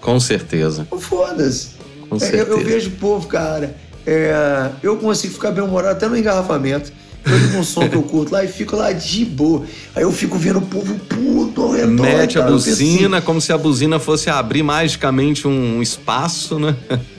[0.00, 0.82] Com certeza.
[0.86, 1.70] Então foda-se.
[2.08, 3.74] Com É, eu, eu vejo o povo, cara.
[4.06, 6.92] é, eu consigo ficar bem-humorado até no engarrafamento.
[7.26, 9.64] Ligo um som que eu curto lá e fico lá de boa.
[9.94, 12.02] Aí eu fico vendo o povo puto ao redor.
[12.02, 12.52] Mete a cara.
[12.52, 16.76] Eu penso assim, buzina como se a buzina fosse abrir magicamente um espaço, né?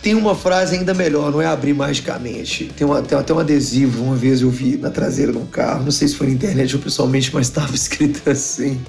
[0.00, 2.70] Tem uma frase ainda melhor, não é abrir magicamente.
[2.76, 5.82] Tem, uma, tem até um adesivo, uma vez eu vi na traseira de um carro,
[5.82, 8.80] não sei se foi na internet ou pessoalmente, mas estava escrito assim.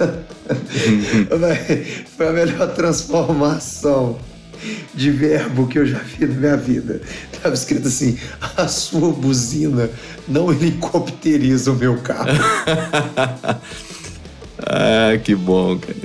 [1.38, 4.18] Véi, foi a melhor transformação
[4.94, 7.00] de verbo que eu já vi na minha vida.
[7.42, 8.18] Tava escrito assim:
[8.56, 9.90] a sua buzina
[10.28, 12.30] não helicopteriza o meu carro.
[14.62, 15.96] Ah, que bom, cara.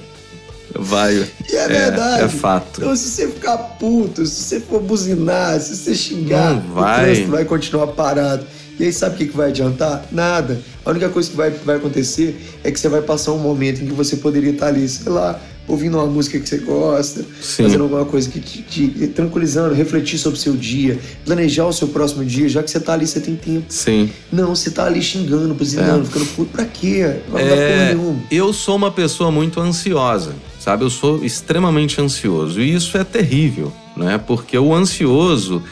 [0.78, 1.16] Vai.
[1.50, 2.24] E é, verdade.
[2.24, 2.82] É fato.
[2.82, 7.02] Então, se você ficar puto, se você for buzinar, se você xingar, Não vai.
[7.02, 8.46] o trânsito vai continuar parado.
[8.80, 10.06] E aí, sabe o que, que vai adiantar?
[10.12, 10.60] Nada.
[10.84, 13.88] A única coisa que vai, vai acontecer é que você vai passar um momento em
[13.88, 17.64] que você poderia estar ali, sei lá, ouvindo uma música que você gosta, Sim.
[17.64, 21.88] fazendo alguma coisa que te, te tranquilizando, refletir sobre o seu dia, planejar o seu
[21.88, 23.66] próximo dia, já que você tá ali, você tem tempo.
[23.70, 24.10] Sim.
[24.32, 26.06] Não, você tá ali xingando, buzinando, É.
[26.06, 26.52] ficando puto.
[26.52, 27.16] Pra quê?
[27.30, 28.20] Não É, nenhuma.
[28.30, 30.84] eu sou uma pessoa muito ansiosa, sabe?
[30.84, 34.18] Eu sou extremamente ansioso e isso é terrível, né?
[34.18, 35.64] Porque o ansioso,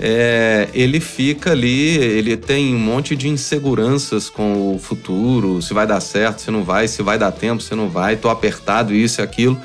[0.00, 5.86] é, ele fica ali, ele tem um monte de inseguranças com o futuro, se vai
[5.86, 9.20] dar certo, se não vai, se vai dar tempo, se não vai, tô apertado, isso
[9.20, 9.58] e aquilo.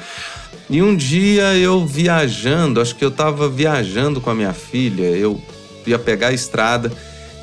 [0.70, 5.40] E um dia eu viajando, acho que eu tava viajando com a minha filha, eu
[5.86, 6.92] ia pegar a estrada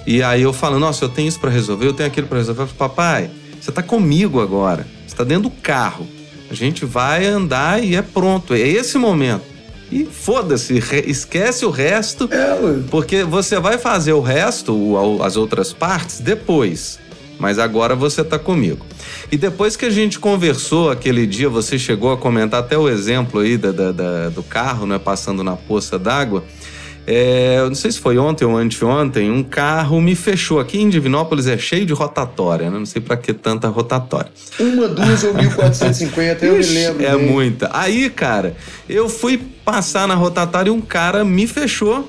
[0.07, 2.63] e aí eu falando, nossa, eu tenho isso pra resolver, eu tenho aquilo pra resolver.
[2.63, 6.09] Eu falei, papai, você tá comigo agora, você tá dentro do carro.
[6.51, 9.50] A gente vai andar e é pronto, é esse momento.
[9.91, 12.57] E foda-se, esquece o resto, É,
[12.91, 16.99] porque você vai fazer o resto, as outras partes, depois.
[17.39, 18.85] Mas agora você tá comigo.
[19.33, 23.41] E depois que a gente conversou aquele dia, você chegou a comentar até o exemplo
[23.41, 24.99] aí da- da- da- do carro, né?
[24.99, 26.45] Passando na poça d'água.
[27.07, 30.61] É, eu não sei se foi ontem ou anteontem, um carro me fechou.
[30.61, 32.79] Aqui em Divinópolis é cheio de rotatória, né?
[32.79, 34.31] Não sei pra que tanta rotatória.
[34.61, 37.05] Uma, duas ou 1450, eu me lembro.
[37.05, 37.27] É bem.
[37.27, 37.71] muita.
[37.73, 38.55] Aí, cara,
[38.89, 42.09] eu fui passar na rotatória e um cara me fechou.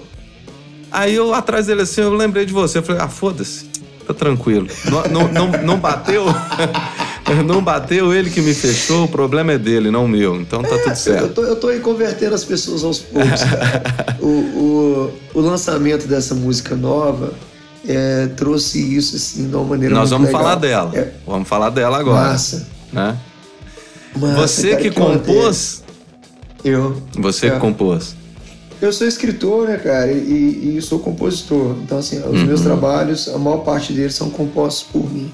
[0.91, 2.79] Aí eu, atrás dele assim, eu lembrei de você.
[2.79, 3.65] Eu falei, ah, foda-se,
[4.05, 4.67] tá tranquilo.
[4.85, 6.25] Não, não, não, não bateu?
[7.45, 10.35] não bateu ele que me fechou, o problema é dele, não meu.
[10.35, 11.29] Então tá tudo Eu certo.
[11.33, 13.41] tô, eu tô aí convertendo as pessoas aos poucos,
[14.19, 17.33] o, o, o lançamento dessa música nova
[17.87, 20.41] é, trouxe isso, assim, de uma maneira Nós vamos legal.
[20.41, 20.91] falar dela.
[20.93, 22.27] É, Vamos falar dela agora.
[22.27, 22.67] massa.
[22.91, 23.17] né?
[24.15, 25.80] Massa, Você cara, que que compôs?
[26.63, 26.95] Eu.
[27.17, 27.51] Você É.
[27.51, 28.15] que compôs.
[28.81, 31.75] Eu sou escritor, né, cara, e, e sou compositor.
[31.83, 32.45] Então, assim, os Uhum.
[32.45, 35.31] meus trabalhos, a maior parte deles são compostos por mim.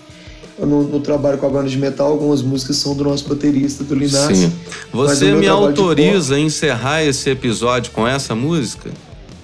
[0.60, 3.84] Eu não, não trabalho com a banda de metal, algumas músicas são do nosso baterista,
[3.84, 4.36] do Linassi.
[4.36, 4.54] Sim.
[4.92, 8.90] Você me autoriza a encerrar esse episódio com essa música?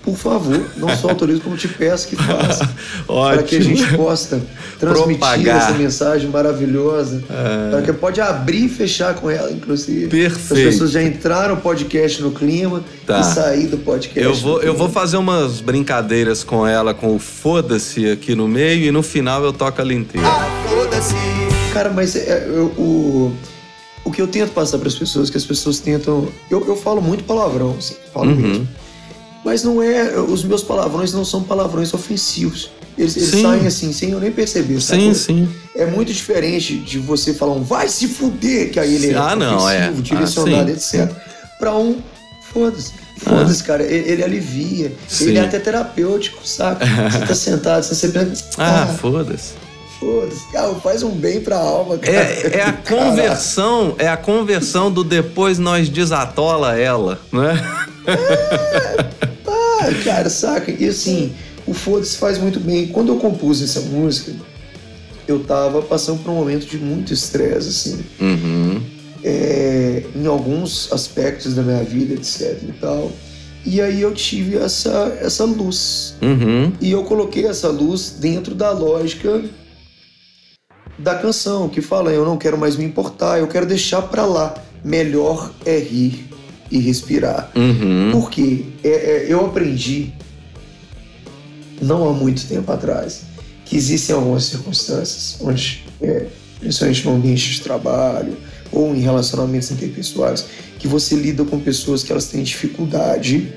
[0.04, 2.70] Por favor, não só autorizo, como te peço que faça.
[3.08, 3.32] Ótimo.
[3.36, 4.42] para que a gente possa
[4.78, 5.70] transmitir Propagar.
[5.70, 7.24] essa mensagem maravilhosa.
[7.72, 10.08] Para que pode abrir e fechar com ela, inclusive.
[10.08, 10.68] Perfeito.
[10.68, 13.22] As pessoas já entraram no podcast no clima Tá.
[13.22, 14.20] e sair do podcast.
[14.22, 18.46] Eu no vou, eu vou fazer umas brincadeiras com ela, com o foda-se aqui no
[18.48, 20.28] meio, e no final eu toco ela inteira.
[20.28, 21.16] Ah, foda-se.
[21.74, 23.34] Cara, mas é, eu- o,
[24.04, 26.28] o que eu tento passar para as pessoas, que as pessoas tentam.
[26.52, 28.36] Eu, eu falo muito palavrão, assim, falo Uhum.
[28.36, 28.68] mesmo.
[29.44, 30.18] Mas não é.
[30.20, 32.70] Os meus palavrões não são palavrões ofensivos.
[32.98, 34.80] Eles, eles saem assim, sem eu nem perceber.
[34.80, 35.16] Sim, sacou?
[35.16, 35.50] sim.
[35.76, 39.36] É muito diferente de você falar um vai se fuder, que aí ele é Ah,
[39.36, 39.90] não, é.
[39.90, 41.12] ofensivo, Ah, direcionado, sim, etc.
[41.60, 41.98] Pra um,
[42.54, 42.92] foda-se.
[43.18, 43.84] Foda-se, cara.
[43.84, 44.92] Ele, ele alivia.
[45.08, 45.30] Sim.
[45.30, 46.86] Ele é até terapêutico, saca?
[46.86, 48.44] Você tá sentado, você pensa.
[48.58, 49.54] Ah, Ah, foda-se.
[50.00, 50.52] foda-se.
[50.52, 52.16] Cara, faz um bem pra alma, cara.
[52.16, 57.88] É, é a conversão, é a conversão do depois nós desatola ela, né?
[59.46, 60.72] Ah, cara, saca?
[60.72, 61.34] E assim,
[61.68, 62.88] o foda-se faz muito bem.
[62.88, 64.32] Quando eu compus essa música,
[65.28, 68.04] eu tava passando por um momento de muito estresse, assim.
[68.20, 68.82] Uhum.
[69.24, 73.12] é, em alguns aspectos da minha vida, etc e tal.
[73.66, 76.16] E aí eu tive essa, essa luz.
[76.22, 76.74] Uhum.
[76.82, 79.44] E eu coloquei essa luz dentro da lógica
[81.00, 84.54] da canção, que fala: eu não quero mais me importar, eu quero deixar pra lá.
[84.84, 86.33] Melhor é rir
[86.74, 87.52] e respirar.
[87.56, 88.10] Uhum.
[88.12, 90.12] Porque é, é, eu aprendi,
[91.80, 93.22] não há muito tempo atrás,
[93.64, 96.26] que existem algumas circunstâncias onde, é,
[96.60, 98.36] principalmente no ambiente de trabalho
[98.72, 100.46] ou em relacionamentos interpessoais,
[100.80, 103.54] que você lida com pessoas que elas têm dificuldade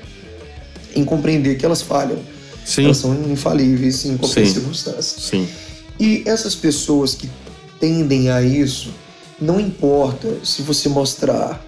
[0.95, 2.19] em compreender que elas falham.
[2.63, 4.53] Sim, Elas são infalíveis em qualquer Sim.
[4.53, 5.19] circunstância.
[5.19, 5.47] sim.
[5.99, 7.27] E essas pessoas que
[7.79, 8.91] tendem a isso,
[9.41, 11.65] não importa se você mostrar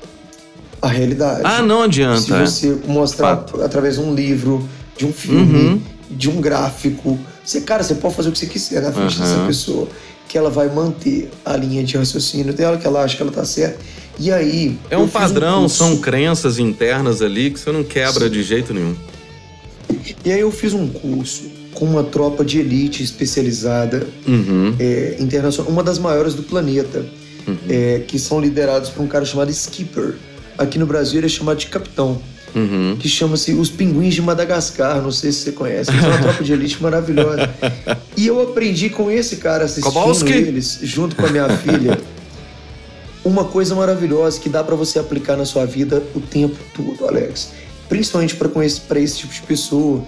[0.82, 1.42] a realidade.
[1.44, 2.36] Ah, não Se adianta.
[2.38, 2.46] é.
[2.46, 3.62] você mostrar Fato.
[3.62, 5.82] através de um livro, de um filme, Uhum.
[6.12, 9.24] de um gráfico, você, cara, você pode fazer o que você quiser na frente Uhum.
[9.26, 9.88] dessa pessoa,
[10.28, 13.44] que ela vai manter a linha de raciocínio dela, que ela acha que ela tá
[13.46, 13.78] certa.
[14.20, 14.78] E aí.
[14.90, 15.78] É um padrão, curso.
[15.78, 18.96] são crenças internas ali que você não quebra de jeito nenhum.
[20.24, 24.76] E aí eu fiz um curso com uma tropa de elite especializada Uhum.
[24.80, 27.06] é, internacional, uma das maiores do planeta,
[27.48, 27.58] Uhum.
[27.70, 30.16] é, que são liderados por um cara chamado Skipper.
[30.60, 32.22] Aqui no Brasil ele é chamado de capitão.
[32.56, 32.98] Uhum.
[33.00, 35.02] que chama-se Os Pinguins de Madagascar.
[35.02, 35.92] Não sei se você conhece.
[35.92, 37.48] São uma tropa de elite maravilhosa.
[38.18, 40.32] E eu aprendi com esse cara assistindo Kowalski.
[40.32, 42.00] eles, junto com a minha filha,
[43.24, 47.52] uma coisa maravilhosa que dá pra você aplicar na sua vida o tempo todo, Alex.
[47.88, 50.04] Principalmente para esse, pra esse tipo de pessoa,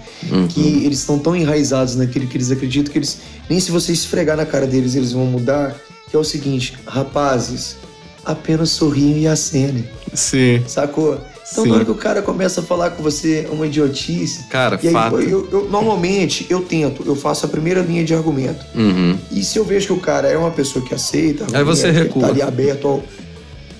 [0.50, 4.36] que eles estão tão enraizados naquilo que eles acreditam que eles nem se você esfregar
[4.36, 5.76] na cara deles eles vão mudar.
[6.10, 7.76] Que é o seguinte, rapazes,
[8.24, 9.84] apenas sorriam e acenem.
[10.14, 10.62] Sim.
[10.66, 11.18] Sacou?
[11.50, 11.70] Então, Sim.
[11.70, 14.44] na hora que o cara começa a falar com você uma idiotice.
[14.48, 15.20] Cara, e aí, fato.
[15.20, 18.64] eu, eu- normalmente, eu tento, eu faço a primeira linha de argumento.
[18.74, 19.18] Uhum.
[19.30, 22.04] E se eu vejo que o cara é uma pessoa que aceita, Aí você argumenta,
[22.08, 22.22] recua.
[22.22, 23.02] Tá ali aberto ao.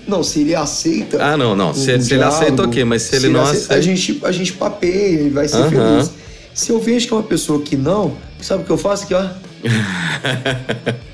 [0.07, 1.23] Não, se ele aceita.
[1.23, 1.71] Ah, não, não.
[1.71, 3.75] um Se, se ele aceita, ok, mas se, ele não aceita.
[3.75, 5.71] A gente, a gente papeia e vai ser Aham.
[5.71, 6.11] feliz.
[6.53, 9.15] Se eu vejo que é uma pessoa que não, sabe o que eu faço aqui,
[9.15, 9.25] ó?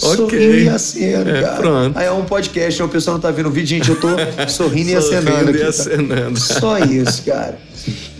[0.00, 1.56] Sorrindo e aceno, É, cara.
[1.56, 1.98] pronto.
[1.98, 4.08] Aí é um podcast, o pessoal não tá vendo o vídeo, gente, eu tô
[4.48, 5.58] sorrindo e acenando Sorrindo aqui.
[5.58, 5.68] e tá?
[5.68, 6.40] acenando.
[6.40, 7.58] Só isso, cara.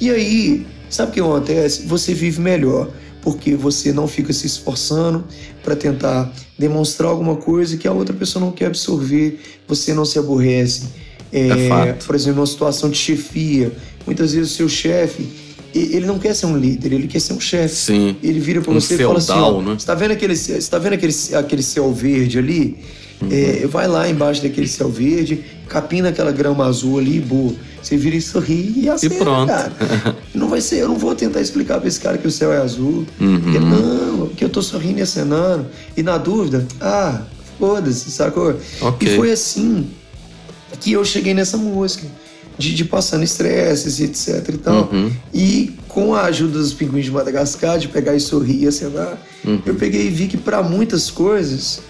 [0.01, 1.87] E aí, sabe o que acontece?
[1.87, 2.88] Você vive melhor,
[3.23, 5.25] porque você não fica se esforçando
[5.62, 10.19] para tentar demonstrar alguma coisa que a outra pessoa não quer absorver, você não se
[10.19, 10.85] aborrece.
[11.33, 12.07] É fato.
[12.07, 13.71] Por exemplo, uma situação de chefia.
[14.05, 15.29] Muitas vezes o seu chefe,
[15.75, 17.75] ele não quer ser um líder, ele quer ser um chefe.
[17.75, 18.17] Sim.
[18.23, 19.77] Ele vira pra Um você e fala assim: feudal, ó, né?
[19.79, 22.79] você tá vendo aquele, você tá vendo aquele, aquele céu verde ali?
[23.23, 23.29] Uhum.
[23.31, 27.55] É, vai lá embaixo daquele céu verde, capina aquela grama azul ali e boa.
[27.83, 29.47] Você vira e sorri e acena, pronto.
[29.49, 29.73] cara.
[30.35, 32.59] Não vai ser, eu não vou tentar explicar pra esse cara que o céu é
[32.59, 33.07] azul.
[33.21, 33.41] Uhum.
[33.41, 35.67] Porque, não, que eu tô sorrindo e acenando.
[35.97, 37.23] E na dúvida, ah,
[37.59, 38.55] foda-se, sacou?
[38.81, 39.09] Ok.
[39.09, 39.89] E foi assim
[40.81, 42.07] que eu cheguei nessa música.
[42.61, 44.88] De, de passando estresses e etc e tal.
[44.92, 45.11] Uhum.
[45.33, 49.62] E com a ajuda dos pinguins de Madagascar, de pegar e sorrir e acenar, Uhum.
[49.64, 51.81] eu peguei e vi que para muitas coisas,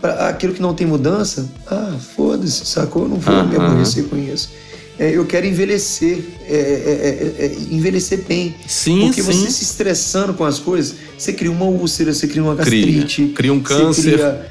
[0.00, 3.02] para aquilo que não tem mudança, ah, foda-se, sacou?
[3.02, 3.66] Eu não vou me Aham.
[3.66, 4.50] aborrecer com isso.
[4.98, 8.54] É, eu quero envelhecer, é, é, é, é, envelhecer bem.
[8.68, 9.32] Sim, Porque sim.
[9.32, 12.86] você se estressando com as coisas, você cria uma úlcera, você cria uma Cria.
[12.86, 13.32] gastrite.
[13.34, 14.12] Cria um você câncer.
[14.12, 14.46] cria-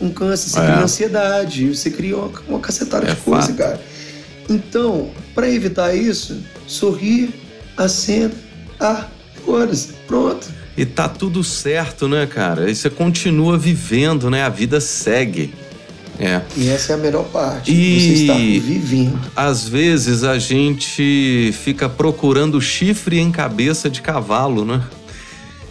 [0.00, 0.64] um câncer, você É.
[0.64, 3.80] cria ansiedade, você cria uma, uma cacetada É de coisa, cara.
[4.50, 7.30] Então, para evitar isso, sorrir,
[7.76, 8.32] acena,
[8.80, 9.06] ah,
[9.46, 10.48] foda-se, pronto.
[10.76, 12.68] E tá tudo certo, né, cara?
[12.70, 14.42] E você continua vivendo, né?
[14.42, 15.54] A vida segue.
[16.18, 16.42] É.
[16.56, 17.72] E essa é a melhor parte.
[17.72, 19.18] E- Você está vivendo.
[19.34, 24.82] Às vezes a gente fica procurando chifre em cabeça de cavalo, né?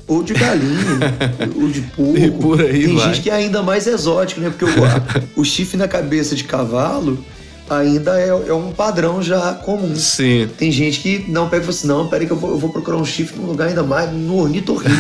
[0.08, 0.98] Ou de galinha,
[1.56, 2.18] ou de porco.
[2.18, 3.08] E por aí Tem vai.
[3.13, 4.50] gente que é ainda mais exótico, né?
[4.50, 7.24] Porque o, o chifre na cabeça de cavalo
[7.70, 9.96] ainda é, é um padrão já comum.
[9.96, 10.50] Sim.
[10.58, 12.72] Tem gente que não pega e fala assim, não, peraí que eu vou, eu vou
[12.72, 14.94] procurar um chifre num lugar ainda mais, no ornitorrinco.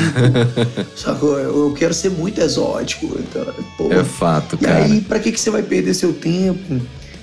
[0.95, 1.39] Sacou?
[1.39, 3.05] Eu, eu quero ser muito exótico.
[3.19, 3.45] Então,
[3.77, 3.91] pô.
[3.91, 4.83] É fato, E cara.
[4.85, 6.79] aí, pra que, que você vai perder seu tempo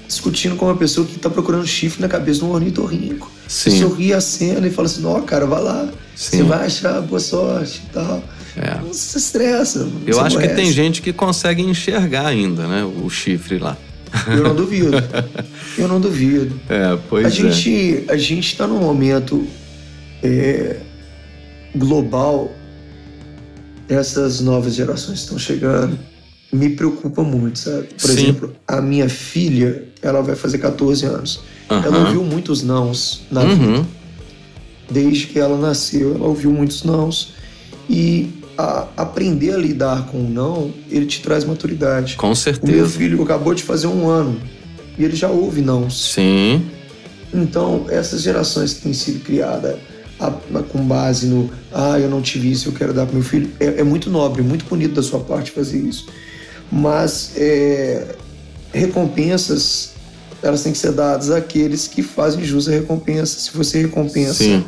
[0.06, 3.30] discutindo com uma pessoa que tá procurando chifre na cabeça de um ornitorrinco?
[3.46, 3.80] Você Sim.
[3.80, 5.88] sorri a cena e fala assim, ó, cara, vai lá.
[6.14, 6.38] Sim.
[6.38, 8.22] Você vai achar boa sorte e tal.
[8.56, 8.80] É.
[8.82, 9.80] Não se estressa.
[9.80, 12.84] não Eu se acho que tem gente que consegue enxergar ainda, né?
[12.84, 13.76] O chifre lá.
[14.28, 14.90] Eu não duvido.
[15.78, 16.58] Eu não duvido.
[16.68, 17.30] É, pois a é.
[17.32, 19.46] gente a gente está num momento
[20.22, 20.76] é,
[21.74, 22.50] global
[23.88, 25.98] essas novas gerações estão chegando
[26.52, 28.12] me preocupa muito sabe por Sim.
[28.12, 32.04] exemplo a minha filha ela vai fazer 14 anos ela Aham.
[32.06, 33.86] ouviu muitos nãos na vida Uhum.
[34.90, 37.34] desde que ela nasceu ela ouviu muitos nãos
[37.88, 42.36] e a- aprender a lidar com o não ele te traz maturidade Com o meu
[42.36, 42.88] certeza.
[42.88, 44.40] filho acabou de fazer um ano
[44.98, 46.64] e ele já ouve nãos Sim.
[47.34, 49.76] então, essas gerações que têm sido criadas
[50.18, 53.22] a- a- com base no ah, eu não tive isso, eu quero dar para meu
[53.22, 56.06] filho, é, é muito nobre, muito bonito da sua parte fazer isso.
[56.72, 58.14] Mas é,
[58.72, 59.90] recompensas,
[60.42, 63.38] elas têm que ser dadas àqueles que fazem jus à recompensa.
[63.38, 64.64] Se você recompensa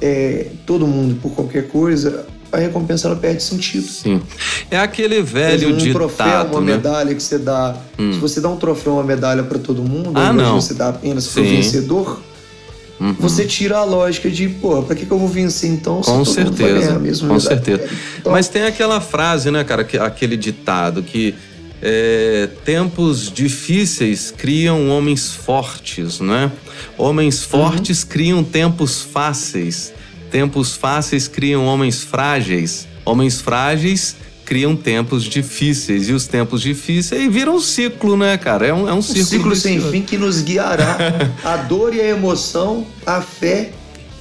[0.00, 3.86] é, todo mundo por qualquer coisa, a recompensa ela perde sentido.
[3.86, 4.22] Sim.
[4.70, 6.72] É aquele velho um troféu, ditado, uma né?
[6.72, 7.76] medalha que você dá.
[7.96, 10.60] Se você dá um troféu, uma medalha para todo mundo, Ah, não.
[10.60, 11.56] você dá apenas pro Sim.
[11.56, 12.20] vencedor,
[13.00, 13.14] Uhum.
[13.20, 16.98] você tira a lógica de, pô, pra que, que eu vou vencer então Com certeza,
[16.98, 17.28] mesmo?
[17.28, 17.40] com medalha?
[17.62, 17.88] certeza.
[18.18, 21.34] Então, Mas tem aquela frase, né, cara, que- aquele ditado que
[21.80, 26.50] é, tempos difíceis criam homens fortes, né?
[26.96, 27.48] Homens Uhum.
[27.50, 29.92] fortes criam tempos fáceis.
[30.30, 32.86] Tempos fáceis criam homens frágeis.
[33.04, 36.08] Homens frágeis criam tempos difíceis.
[36.08, 38.66] E os tempos difíceis viram um ciclo, né, cara?
[38.66, 40.96] É um, é um um ciclo, ciclo sem fim que nos guiará
[41.44, 43.72] a dor e a emoção, a fé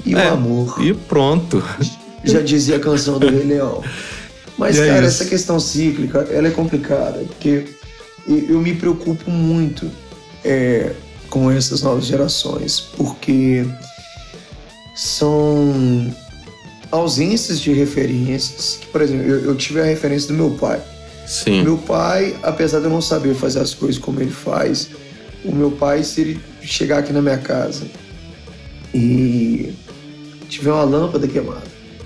[0.06, 0.76] e É, o amor.
[0.84, 1.63] E pronto.
[2.24, 3.84] Já dizia a canção do Rei Leão.
[4.58, 5.22] Mas, E é cara, isso.
[5.22, 7.65] essa questão cíclica, ela é complicada, porque
[8.28, 9.89] eu eu me preocupo muito
[10.43, 10.91] é,
[11.30, 13.65] com essas novas gerações, porque
[14.98, 16.14] são
[16.92, 18.80] ausências de referências.
[18.92, 20.82] Por exemplo, eu, eu tive a referência do meu pai.
[21.26, 21.62] Sim.
[21.62, 24.90] Meu pai, apesar de eu não saber fazer as coisas como ele faz,
[25.46, 27.86] o meu pai, se ele chegar aqui na minha casa
[28.94, 29.74] e
[30.50, 31.64] tiver uma lâmpada queimada,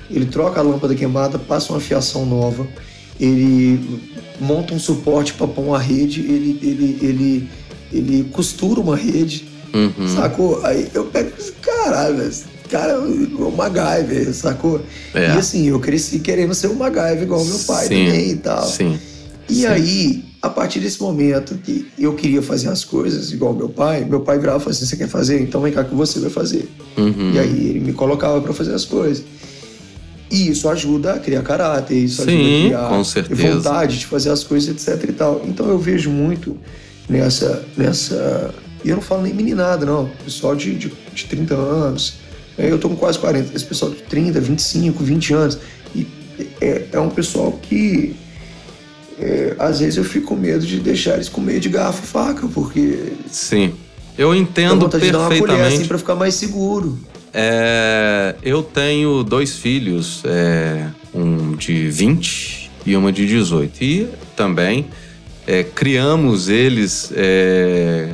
[0.09, 2.67] ele troca a lâmpada queimada, passa uma fiação nova,
[3.19, 4.01] ele
[4.39, 7.49] monta um suporte para pôr uma rede, ele, ele, ele,
[7.93, 10.15] ele costura uma rede, Uhum.
[10.15, 10.65] sacou?
[10.65, 12.33] Aí eu pego e caralho, velho,
[12.71, 14.81] cara o MacGyver, sacou?
[15.13, 15.27] É.
[15.27, 18.63] E assim, eu cresci querendo ser o MacGyver igual meu pai Sim, também e tal.
[18.63, 18.99] Sim.
[19.49, 19.65] E Sim.
[19.65, 24.21] aí, a partir desse momento que eu queria fazer as coisas igual meu pai, meu
[24.21, 25.41] pai virava e falava assim: você quer fazer?
[25.41, 26.69] Então vem cá que você vai fazer.
[26.97, 27.33] Uhum.
[27.33, 29.23] E aí ele me colocava para fazer as coisas.
[30.31, 34.45] E isso ajuda a criar caráter, isso Sim, ajuda a criar vontade de fazer as
[34.45, 35.41] coisas, etc e tal.
[35.45, 36.57] Então eu vejo muito
[37.09, 37.65] nessa.
[37.75, 38.53] nessa
[38.83, 40.09] e eu não falo nem meninada, não.
[40.23, 42.15] Pessoal de, de, de 30 anos.
[42.57, 43.55] É, Eu tô com quase 40.
[43.55, 45.57] Esse pessoal de 30, 25, 20 anos.
[45.95, 46.07] E
[46.59, 48.15] é, é um pessoal que.
[49.19, 52.47] é, às vezes eu fico com medo de deixar eles comer de garfo e faca,
[52.47, 53.73] porque Sim.
[54.17, 55.75] Eu entendo vontade de dar uma colher perfeitamente.
[55.75, 56.99] assim pra ficar mais seguro.
[57.33, 63.83] É, eu tenho dois filhos, é, um de 20 e uma de 18.
[63.83, 64.87] E também
[65.47, 68.09] é, criamos eles, é,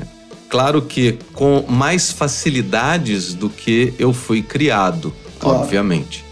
[0.50, 5.60] claro que com mais facilidades do que eu fui criado, Claro.
[5.60, 6.26] obviamente.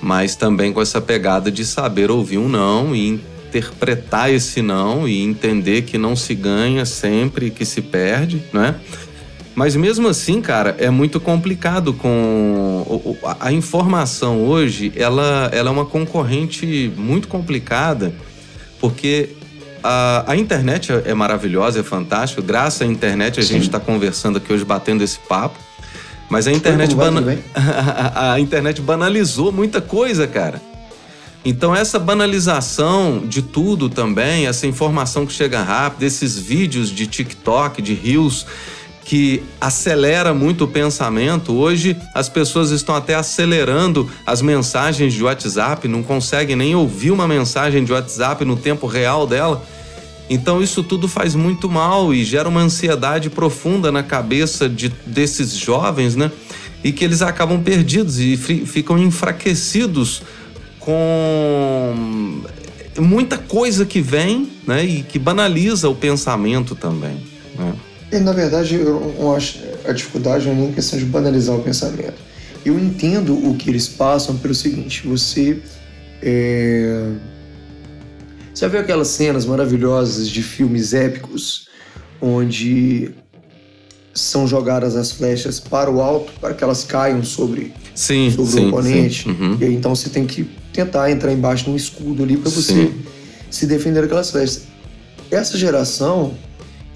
[0.00, 5.22] Mas também com essa pegada de saber ouvir um não e interpretar esse não e
[5.22, 8.76] entender que não se ganha sempre, que se perde, né?
[9.54, 15.86] Mas mesmo assim, cara, é muito complicado com a informação hoje, ela, ela é uma
[15.86, 18.14] concorrente muito complicada,
[18.78, 19.30] porque
[19.86, 22.42] a, a internet é é maravilhosa, é fantástico.
[22.42, 23.54] Graças à internet a Sim.
[23.54, 25.58] gente está conversando aqui hoje, batendo esse papo.
[26.28, 27.06] Mas a internet, vai?
[27.06, 27.38] bana- bem?
[28.14, 30.60] a internet banalizou muita coisa, cara.
[31.44, 37.80] Então, essa banalização de tudo também, essa informação que chega rápido, esses vídeos de TikTok,
[37.80, 38.44] de Reels,
[39.06, 41.54] que acelera muito o pensamento.
[41.54, 47.28] Hoje as pessoas estão até acelerando as mensagens de WhatsApp, não conseguem nem ouvir uma
[47.28, 49.64] mensagem de WhatsApp no tempo real dela.
[50.28, 55.56] Então isso tudo faz muito mal e gera uma ansiedade profunda na cabeça de, desses
[55.56, 56.32] jovens, né?
[56.82, 60.20] E que eles acabam perdidos e ficam enfraquecidos
[60.80, 61.94] com
[62.98, 64.84] muita coisa que vem, né?
[64.84, 67.18] E que banaliza o pensamento também.
[67.56, 67.72] Né?
[68.12, 72.14] E, na verdade, eu acho a dificuldade não é nem questão de banalizar o pensamento.
[72.64, 75.58] Eu entendo o que eles passam pelo seguinte: você.
[76.22, 77.12] É...
[78.52, 81.68] Você viu aquelas cenas maravilhosas de filmes épicos
[82.20, 83.10] onde
[84.14, 88.64] são jogadas as flechas para o alto para que elas caiam sobre, sim, sobre sim,
[88.64, 89.24] o oponente?
[89.24, 89.30] Sim.
[89.30, 89.58] Uhum.
[89.60, 92.90] E aí, então você tem que tentar entrar embaixo de um escudo ali para você
[93.50, 94.62] se defender daquelas flechas.
[95.30, 96.34] Essa geração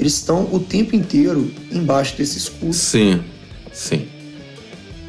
[0.00, 2.72] eles estão o tempo inteiro embaixo desse escudo.
[2.72, 3.20] Sim,
[3.70, 4.08] sim.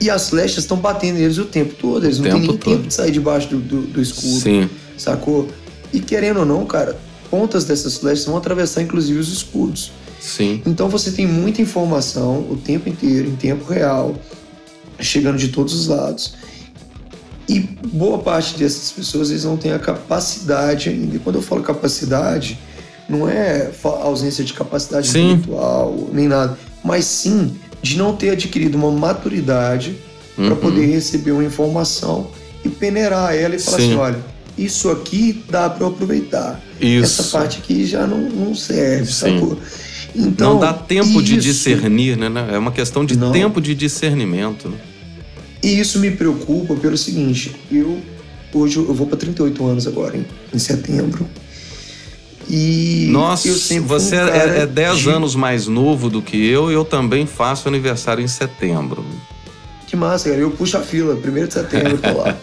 [0.01, 2.05] E as flechas estão batendo neles o tempo todo.
[2.05, 2.59] Eles o não têm nem todo.
[2.59, 4.41] tempo de sair debaixo do, do, do escudo.
[4.41, 4.69] Sim.
[4.97, 5.47] Sacou?
[5.93, 9.93] E querendo ou não, cara, pontas dessas flechas vão atravessar inclusive os escudos.
[10.19, 10.61] Sim.
[10.65, 14.15] Então você tem muita informação o tempo inteiro, em tempo real,
[14.99, 16.33] chegando de todos os lados.
[17.47, 21.15] E boa parte dessas pessoas eles não têm a capacidade ainda.
[21.15, 22.59] E quando eu falo capacidade,
[23.11, 25.31] não é ausência de capacidade sim.
[25.31, 29.95] intelectual, nem nada, mas sim de não ter adquirido uma maturidade
[30.37, 30.47] uhum.
[30.47, 32.29] para poder receber uma informação
[32.63, 33.87] e peneirar ela e falar sim.
[33.87, 34.19] assim: olha,
[34.57, 36.61] isso aqui dá para aproveitar.
[36.79, 37.21] Isso.
[37.21, 39.39] Essa parte aqui já não, não serve, sim.
[39.39, 39.57] sacou?
[40.15, 41.23] Então, não dá tempo isso...
[41.23, 42.27] de discernir, né?
[42.51, 43.31] É uma questão de não.
[43.31, 44.67] tempo de discernimento.
[44.67, 44.77] Né?
[45.63, 47.99] E isso me preocupa pelo seguinte: eu
[48.53, 51.27] hoje eu vou para 38 anos agora, em, em setembro.
[52.53, 53.47] E Nossa,
[53.79, 55.09] você um é, é 10 de...
[55.09, 59.05] anos mais novo do que eu e eu também faço aniversário em setembro.
[59.87, 60.41] Que massa, cara.
[60.41, 62.35] Eu puxo a fila, 1 de setembro, tô lá.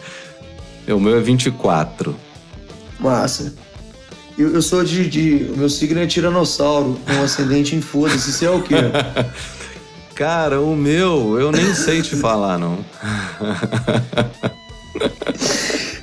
[0.88, 2.16] o meu é 24.
[2.98, 3.52] Massa.
[4.38, 8.30] Eu, eu sou de, de, O meu signo é tiranossauro, com ascendente em foda-se.
[8.30, 8.76] Isso é o quê?
[10.16, 12.78] Cara, o meu, eu nem sei te falar, não.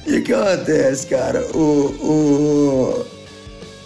[0.06, 1.41] E o que acontece, cara?
[1.56, 3.06] O, o,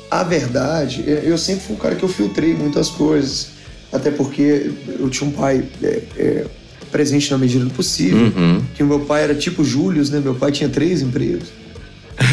[0.10, 3.60] a verdade, eu sempre fui um cara que eu filtrei muitas coisas.
[3.92, 6.46] Até porque eu tinha um pai é, é,
[6.92, 8.32] presente na medida do possível.
[8.36, 8.62] Uhum.
[8.76, 10.20] Que o meu pai era tipo Július, né?
[10.20, 11.50] Meu pai tinha três empregos.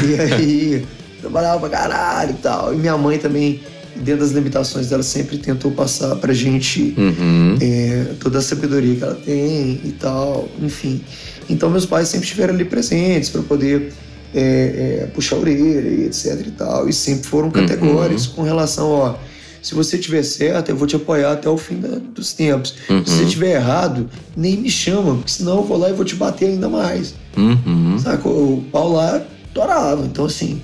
[0.04, 0.86] E aí,
[1.20, 2.74] trabalhava pra caralho e tal.
[2.74, 3.60] E minha mãe também,
[3.96, 7.56] dentro das limitações dela, sempre tentou passar pra gente uhum.
[7.60, 10.48] é, toda a sabedoria que ela tem e tal.
[10.60, 11.00] Enfim.
[11.48, 13.92] Então, meus pais sempre estiveram ali presentes para poder
[14.34, 16.88] é, é, puxar a orelha e etc e tal.
[16.88, 18.34] E sempre foram categóricos uhum.
[18.34, 19.14] com relação, ó,
[19.62, 22.74] se você tiver certo, eu vou te apoiar até o fim da, dos tempos.
[22.88, 23.04] Uhum.
[23.04, 26.14] Se você tiver errado, nem me chama, porque senão eu vou lá e vou te
[26.14, 27.14] bater ainda mais.
[27.36, 27.98] Uhum.
[27.98, 28.28] Saca?
[28.28, 29.20] O pau lá
[29.52, 30.04] torava.
[30.06, 30.62] Então, assim,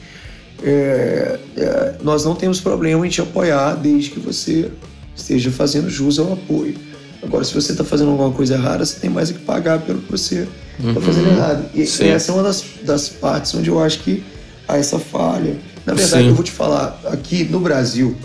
[0.62, 4.70] é, é, nós não temos problema em te apoiar desde que você
[5.16, 6.76] esteja fazendo jus ao apoio.
[7.22, 10.10] Agora, se você está fazendo alguma coisa errada, você tem mais que pagar pelo que
[10.10, 10.48] você
[10.78, 11.00] está uhum.
[11.00, 11.64] fazendo errado.
[11.72, 14.24] E, essa é uma das, das partes onde eu acho que
[14.66, 15.56] há essa falha.
[15.86, 16.28] Na verdade, Sim.
[16.28, 18.16] eu vou te falar, aqui no Brasil,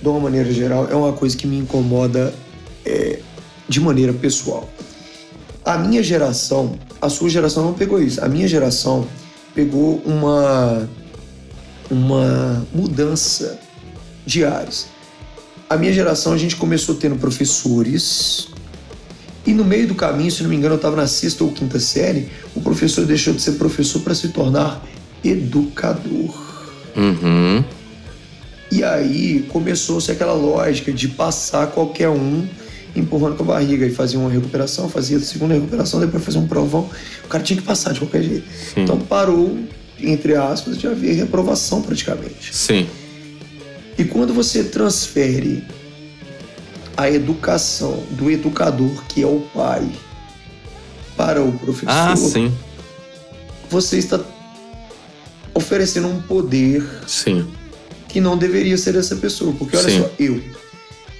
[0.00, 2.32] de uma maneira geral, é uma coisa que me incomoda
[2.86, 3.18] é,
[3.68, 4.68] de maneira pessoal.
[5.64, 8.24] A minha geração, a sua geração não pegou isso.
[8.24, 9.06] A minha geração
[9.52, 10.88] pegou uma,
[11.90, 13.58] uma mudança
[14.24, 14.91] de ares
[15.72, 18.48] a minha geração a gente começou tendo professores
[19.46, 21.80] e no meio do caminho, se não me engano, eu estava na sexta ou quinta
[21.80, 24.84] série, o professor deixou de ser professor para se tornar
[25.24, 26.62] educador.
[26.94, 27.64] Uhum.
[28.70, 32.46] E aí começou-se aquela lógica de passar qualquer um
[32.94, 36.46] empurrando com a barriga e fazia uma recuperação, fazia a segunda recuperação, depois fazia um
[36.46, 36.88] provão.
[37.24, 38.44] O cara tinha que passar de qualquer jeito.
[38.74, 38.82] Sim.
[38.82, 39.58] Então parou,
[39.98, 42.54] entre aspas, de haver reprovação praticamente.
[42.54, 42.86] Sim.
[43.98, 45.64] E quando você transfere
[46.96, 49.88] a educação do educador, que é o pai,
[51.16, 52.52] para o professor, ah, sim.
[53.68, 54.20] você está
[55.54, 57.46] oferecendo um poder sim.
[58.08, 59.54] que não deveria ser dessa pessoa.
[59.58, 60.00] Porque olha sim.
[60.00, 60.42] só, eu.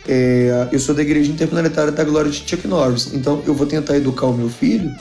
[0.08, 3.12] É, eu sou da Igreja Interplanetária da Glória de Chuck Norris.
[3.12, 4.92] Então eu vou tentar educar o meu filho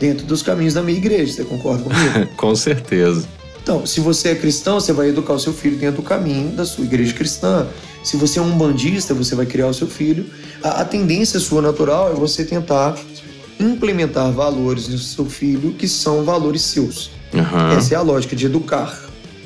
[0.00, 1.32] dentro dos caminhos da minha igreja.
[1.32, 2.34] Você concorda comigo?
[2.36, 3.28] Com certeza.
[3.64, 6.66] Então, se você é cristão, você vai educar o seu filho dentro do caminho da
[6.66, 7.66] sua igreja cristã.
[8.02, 10.26] Se você é um bandista, você vai criar o seu filho.
[10.62, 12.94] A, a tendência sua natural é você tentar
[13.58, 17.10] implementar valores no seu filho que são valores seus.
[17.32, 17.72] Aham.
[17.72, 19.02] Essa é a lógica de educar.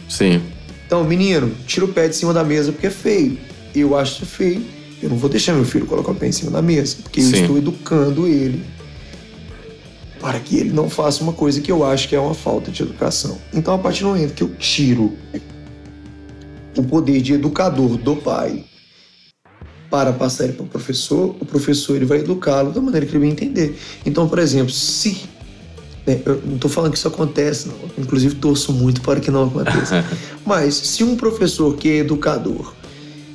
[0.08, 0.42] Sim.
[0.84, 3.38] Então, menino, tira o pé de cima da mesa porque é feio.
[3.72, 4.64] Eu acho feio.
[5.00, 7.24] Eu não vou deixar meu filho colocar o pé em cima da mesa, porque eu
[7.24, 7.42] Sim.
[7.42, 8.64] estou educando ele
[10.20, 12.82] para que ele não faça uma coisa que eu acho que é uma falta de
[12.82, 13.38] educação.
[13.52, 15.12] Então, a partir do momento que eu tiro
[16.76, 18.64] o poder de educador do pai
[19.90, 23.20] para passar ele para o professor, o professor ele vai educá-lo da maneira que ele
[23.20, 23.78] vai entender.
[24.04, 25.28] Então, por exemplo, se
[26.06, 27.76] né, eu não estou falando que isso acontece, não.
[27.98, 30.04] Inclusive torço muito para que não aconteça.
[30.44, 32.74] Mas se um professor que é educador,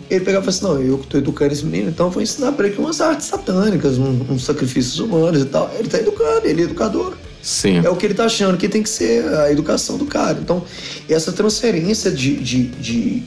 [0.10, 2.22] ele pegava e falava assim, não, eu que estou educando esse menino, então eu vou
[2.22, 5.70] ensinar para ele umas artes satânicas, um- uns sacrifícios humanos e tal.
[5.76, 7.14] Ele está educando, ele é educador.
[7.42, 7.78] Sim.
[7.84, 10.38] É o que ele está achando que tem que ser a educação do cara.
[10.42, 10.64] Então,
[11.10, 13.24] essa transferência de, de, de,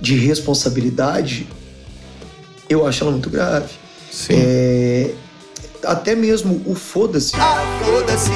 [0.00, 1.46] de responsabilidade,
[2.68, 3.68] eu acho ela muito grave.
[4.10, 4.34] Sim.
[4.36, 5.10] É,
[5.84, 7.32] até mesmo o foda-se.
[7.36, 8.30] Ah, foda-se.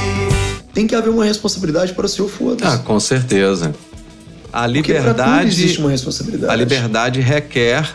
[0.72, 2.70] Tem que haver uma responsabilidade para o seu foda-se.
[2.72, 3.74] Ah, com certeza.
[4.52, 5.48] A liberdade.
[5.48, 6.52] existe uma responsabilidade.
[6.52, 7.88] A liberdade requer.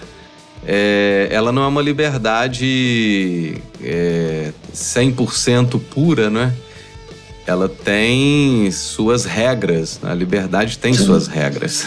[0.65, 6.53] é, ela não é uma liberdade é, 100% pura, né?
[7.47, 9.99] Ela tem suas regras.
[10.03, 11.85] A liberdade tem suas regras.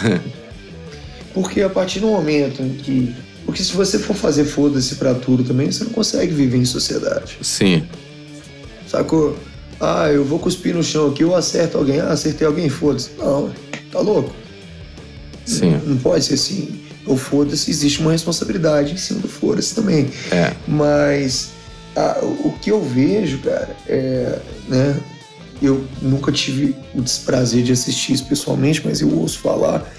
[1.33, 3.15] Porque a partir do momento em que.
[3.45, 7.37] Porque se você for fazer foda-se pra tudo também, você não consegue viver em sociedade.
[7.41, 7.85] Sim,
[8.87, 9.37] Sacou?
[9.79, 11.99] Ah, eu vou cuspir no chão aqui, eu acerto alguém.
[11.99, 13.11] Ah, acertei alguém, foda-se.
[13.17, 13.51] Não,
[13.91, 14.33] tá louco?
[15.45, 15.79] Sim.
[15.85, 16.81] Não pode ser assim.
[17.05, 20.09] O foda-se, existe uma responsabilidade em cima do foda-se também.
[20.31, 20.53] É.
[20.67, 21.51] Mas
[22.23, 24.39] o o que eu vejo, cara, é.
[24.67, 24.99] Né,
[25.61, 29.89] eu nunca tive o desprazer de assistir isso pessoalmente, mas eu ouço falar.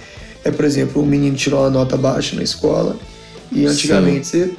[0.45, 2.97] É, por exemplo, o menino tirou uma nota baixa na escola
[3.51, 4.55] e antigamente você,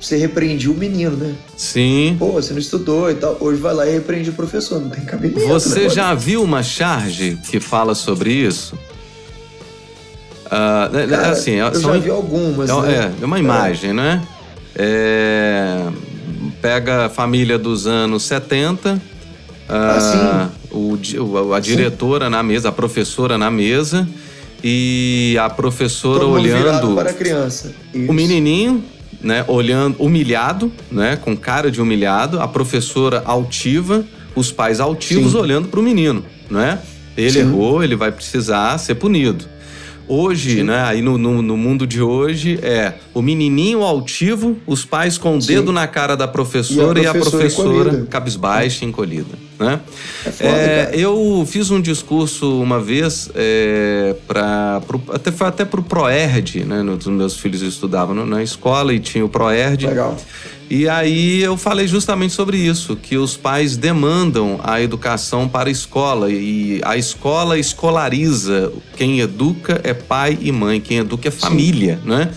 [0.00, 1.34] você repreendia o menino, né?
[1.56, 2.16] Sim.
[2.18, 3.36] Pô, você não estudou e tal.
[3.40, 5.48] Hoje vai lá e repreende o professor, não tem cabimento.
[5.48, 5.88] Você né?
[5.88, 8.78] já viu uma charge que fala sobre isso?
[10.54, 13.14] Ah, né, Cara, assim, eu são já vi algumas, É, né?
[13.22, 14.22] é uma imagem, né?
[14.76, 15.86] É,
[16.60, 19.00] pega a família dos anos 70,
[19.66, 20.48] ah,
[21.00, 24.06] di- o- a diretora na mesa, a professora na mesa
[24.62, 27.72] e a professora Todo olhando para a criança.
[27.94, 28.10] Isso.
[28.10, 28.84] o menininho,
[29.22, 34.04] né, olhando humilhado, né, com cara de humilhado, a professora altiva,
[34.36, 35.38] os pais altivos Sim.
[35.38, 36.78] olhando para o menino, né?
[37.16, 37.38] Ele Sim.
[37.40, 39.44] errou, ele vai precisar ser punido.
[40.08, 45.18] Hoje, né, aí no, no, no mundo de hoje, é o menininho altivo, os pais
[45.18, 45.54] com o Sim.
[45.54, 48.06] dedo na cara da professora e a professora professora, encolhida.
[48.06, 49.80] cabisbaixa e encolhida, né?
[50.24, 54.80] É foda, É, eu fiz um discurso uma vez é, para
[55.12, 56.82] até foi até pro Proerd, né?
[56.82, 59.86] no- Os meus filhos estudavam no- na escola e tinha o Proerd.
[59.86, 60.16] Legal.
[60.70, 65.72] E aí eu falei justamente sobre isso, que os pais demandam a educação para a
[65.72, 68.72] escola e a escola escolariza.
[68.96, 72.30] Quem educa é pai e mãe, quem educa é família, né?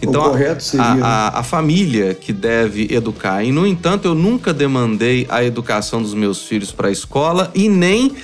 [0.00, 1.02] Então, a- correto seria, a, né?
[1.02, 3.42] a, a família que deve educar.
[3.42, 7.68] E, no entanto, eu nunca demandei a educação dos meus filhos para a escola e
[7.68, 8.14] nem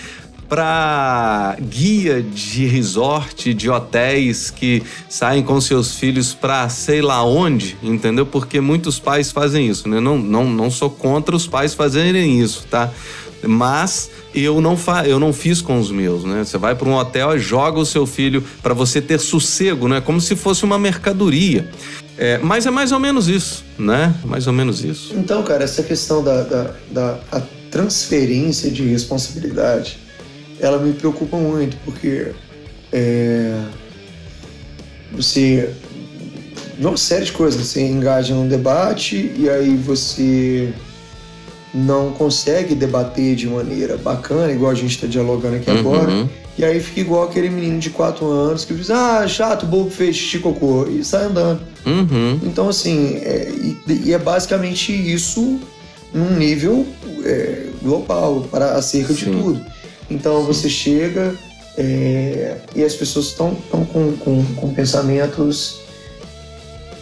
[0.48, 7.76] para guia de resort, de hotéis que saem com seus filhos para sei lá onde,
[7.82, 8.26] entendeu?
[8.26, 10.00] Porque muitos pais fazem isso, né?
[10.00, 12.90] Não, não, não sou contra os pais fazerem isso, tá?
[13.46, 16.44] Mas eu não, fa eu não fiz com os meus, né?
[16.44, 20.00] Você vai para um hotel e joga o seu filho para você ter sossego, né?
[20.00, 21.70] Como se fosse uma mercadoria.
[22.16, 24.14] É, mas é mais ou menos isso, né?
[24.24, 25.14] Mais ou menos isso.
[25.16, 29.98] Então, cara, essa questão da, da, da transferência de responsabilidade,
[30.60, 32.30] ela me preocupa muito, porque
[32.92, 33.60] é,
[35.10, 35.70] você.
[36.78, 40.72] uma série de coisas, você engaja num debate e aí você
[41.74, 45.78] não consegue debater de maneira bacana, igual a gente está dialogando aqui Uhum.
[45.78, 46.28] agora.
[46.56, 50.14] E aí fica igual aquele menino de 4 anos que diz, ah, chato, bobo fez
[50.14, 51.60] xixi cocô, e sai andando.
[51.84, 52.38] Uhum.
[52.44, 55.58] Então, assim, é, e, e é basicamente isso
[56.12, 56.86] num nível
[57.24, 59.32] é, global, para acerca de Sim.
[59.32, 59.60] tudo.
[60.08, 61.34] Então, você chega
[61.76, 65.80] é, e as pessoas estão com, com, com pensamentos.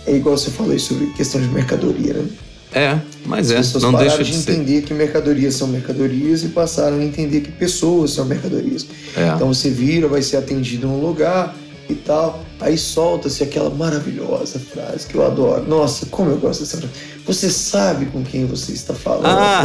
[0.07, 2.27] É igual você falou sobre questão de mercadoria, né?
[2.75, 4.53] É, mas As é, pessoas não pararam deixa de de ser.
[4.53, 8.87] entender que mercadorias são mercadorias e passaram a entender que pessoas são mercadorias.
[9.17, 9.29] É.
[9.35, 11.55] Então você vira, vai ser atendido num lugar
[11.89, 15.67] e tal, aí solta-se aquela maravilhosa frase que eu adoro.
[15.69, 16.93] Nossa, como eu gosto dessa frase.
[17.27, 19.27] Você sabe com quem você está falando.
[19.27, 19.65] Ah!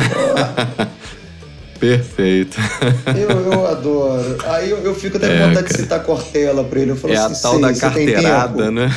[1.79, 2.57] Perfeito.
[3.17, 4.37] Eu, eu adoro.
[4.45, 5.83] Aí eu, eu fico até com É, vontade de cara.
[5.83, 6.91] citar Cortella pra ele.
[6.91, 8.95] Eu falo É a assim, tal "Sei, da você tem carteirada, tempo?" né?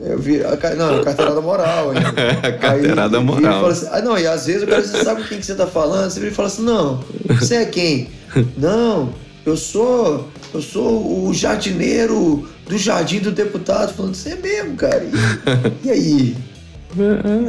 [0.00, 1.90] Eu vi, a, não, a carteirada moral.
[1.90, 2.08] ainda.
[2.48, 3.66] A carteirada Aí, moral.
[3.66, 5.66] assim, ah, não, e às vezes o cara você sabe com quem que você tá
[5.66, 8.08] falando, você fala assim, não, você é quem?
[8.56, 9.12] Não,
[9.44, 13.92] eu sou, eu sou o jardineiro do jardim do deputado.
[13.92, 15.02] Falando, você é mesmo, cara.
[15.04, 16.36] E, e aí?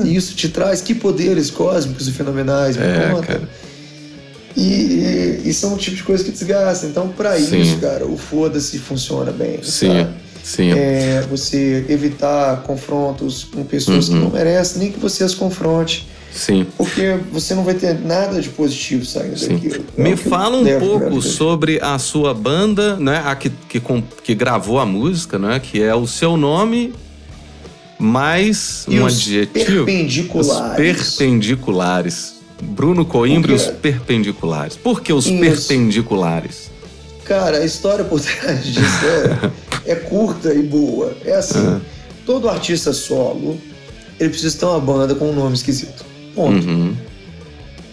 [0.03, 3.27] E isso te traz que poderes cósmicos e fenomenais, me É, conta.
[3.27, 3.49] cara.
[4.55, 6.85] E, e, e são o tipo de coisa que desgasta.
[6.85, 7.59] Então, pra Sim.
[7.61, 9.59] isso, cara, o foda-se funciona bem.
[9.63, 10.09] Sim, sabe?
[10.43, 10.71] sim.
[10.71, 14.15] É, você evitar confrontos com pessoas Uhum.
[14.15, 16.07] que não merecem, nem que você as confronte.
[16.33, 16.65] Sim.
[16.77, 19.55] Porque você não vai ter nada de positivo saindo Sim.
[19.55, 19.83] daquilo.
[19.97, 23.21] É Me fala um pouco sobre a sua banda, né?
[23.25, 25.59] A que, que, com- que gravou a música, né?
[25.59, 26.93] Que é o seu nome
[27.99, 29.85] mais E um os adjetivo.
[29.85, 31.01] perpendiculares.
[31.01, 32.33] Os perpendiculares.
[32.61, 34.75] Bruno Coimbra e os perpendiculares.
[34.77, 35.39] Por que os Isso.
[35.39, 36.69] perpendiculares?
[37.25, 39.05] Cara, a história por trás disso
[39.85, 41.15] é, é curta e boa.
[41.25, 41.79] É assim, Ah.
[42.25, 43.57] todo artista solo,
[44.19, 46.03] ele precisa ter uma banda com um nome esquisito.
[46.35, 46.65] Ponto.
[46.67, 46.95] Uhum.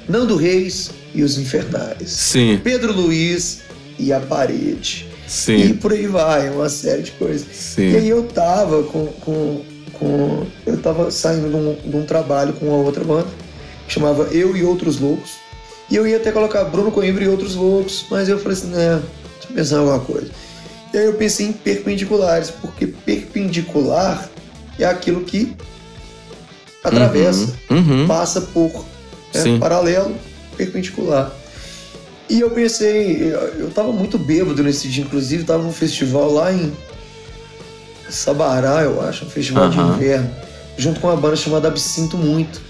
[0.08, 2.10] Nando Reis e os Infernais.
[2.10, 3.60] Sim, Pedro Luiz
[3.98, 5.06] e a Parede.
[5.26, 7.46] E sim, por aí vai, uma série de coisas.
[7.52, 7.90] sim.
[7.90, 9.06] E aí eu tava com.
[9.20, 9.62] com,
[9.92, 13.26] com eu tava saindo de um, de um trabalho com uma outra banda,
[13.88, 15.32] que chamava Eu e Outros Loucos.
[15.90, 19.02] E eu ia até colocar Bruno Coimbra e Outros Loucos, mas eu falei assim, né,
[19.38, 20.30] deixa eu pensar em alguma coisa.
[20.92, 24.28] E aí eu pensei em perpendiculares, porque perpendicular
[24.78, 25.56] é aquilo que
[26.84, 28.06] atravessa, Uhum.
[28.06, 28.84] passa por
[29.32, 29.58] Sim.
[29.58, 30.14] paralelo,
[30.56, 31.32] perpendicular.
[32.28, 36.70] E eu pensei, eu, tava muito bêbado nesse dia, inclusive, tava num festival lá em
[38.10, 39.94] Sabará, eu acho, um festival de Aham.
[39.94, 40.30] inverno,
[40.76, 42.67] junto com uma banda chamada Absinto Muito.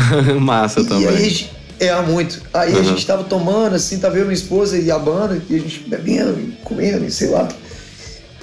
[0.40, 1.08] Massa E também.
[1.08, 2.42] aí, a gente- é, muito.
[2.52, 2.84] Aí a Aham.
[2.84, 6.52] gente tava tomando, assim, tava eu, minha esposa e a banda, e a gente bebendo,
[6.64, 7.48] comendo, e sei lá.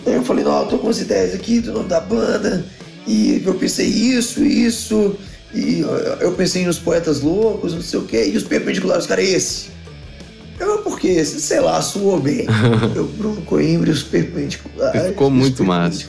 [0.05, 2.65] Aí eu falei, não, eu tô com as ideias aqui do nome da banda,
[3.07, 5.15] e eu pensei isso, isso,
[5.53, 5.79] e
[6.21, 9.73] eu- pensei nos poetas loucos, não sei o quê, e os perpendiculares, cara, esse.
[10.57, 11.09] Eu, por quê?
[11.09, 12.45] Esse, sei lá, soou bem.
[12.95, 15.07] eu, Bruno Coimbra e os perpendiculares.
[15.07, 16.05] Ficou muito massa.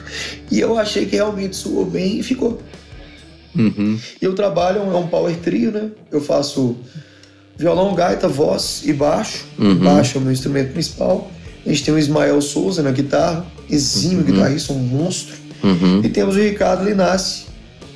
[0.50, 2.60] E eu achei que realmente soou bem e ficou.
[3.56, 3.98] Uhum.
[4.20, 5.90] E eu trabalho, é um power trio, né?
[6.10, 6.76] Eu faço
[7.56, 9.44] violão, gaita, voz e baixo.
[9.58, 9.76] Uhum.
[9.76, 11.30] Baixo é o meu instrumento principal.
[11.64, 15.34] A gente tem o Ismael Souza na guitarra, exímio guitarrista, um monstro.
[15.64, 16.00] Uhum.
[16.04, 17.46] E temos o Ricardo Linassi,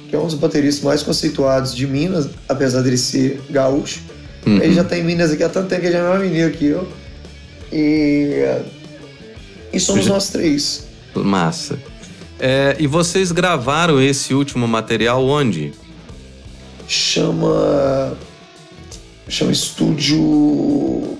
[0.08, 4.00] que é um dos bateristas mais conceituados de Minas, apesar dele ser gaúcho.
[4.46, 4.56] Uhum.
[4.56, 6.50] Ele já tá em Minas aqui há tanto tempo que ele já é mais mineiro
[6.52, 6.88] que eu.
[7.72, 8.42] E,
[9.72, 10.84] e somos Já- nós três.
[11.14, 11.78] Massa.
[12.40, 15.72] É, e vocês gravaram esse último material onde?
[16.88, 18.16] chama
[19.28, 21.16] chama estúdio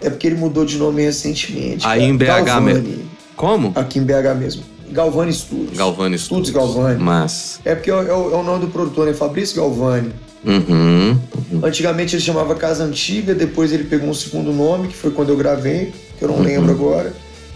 [0.00, 2.02] é porque ele mudou de nome recentemente Aí cara.
[2.04, 3.04] em BH mesmo.
[3.36, 3.72] Como?
[3.74, 6.74] aqui em BH mesmo Galvani Studios Galvani Estúdios Studios.
[6.74, 7.60] Galvani Massa.
[7.64, 10.12] é porque é, o- é o nome do produtor né Fabrício Galvani
[10.44, 11.18] Uhum.
[11.62, 15.36] antigamente ele chamava Casa Antiga depois ele pegou um segundo nome que foi quando eu
[15.36, 16.42] gravei que eu não Uhum.
[16.42, 17.12] lembro agora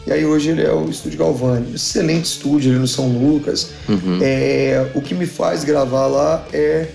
[0.07, 4.19] e aí hoje ele é o Estúdio Galvani excelente estúdio ali no São Lucas Uhum.
[4.21, 6.89] É, o que me faz gravar lá é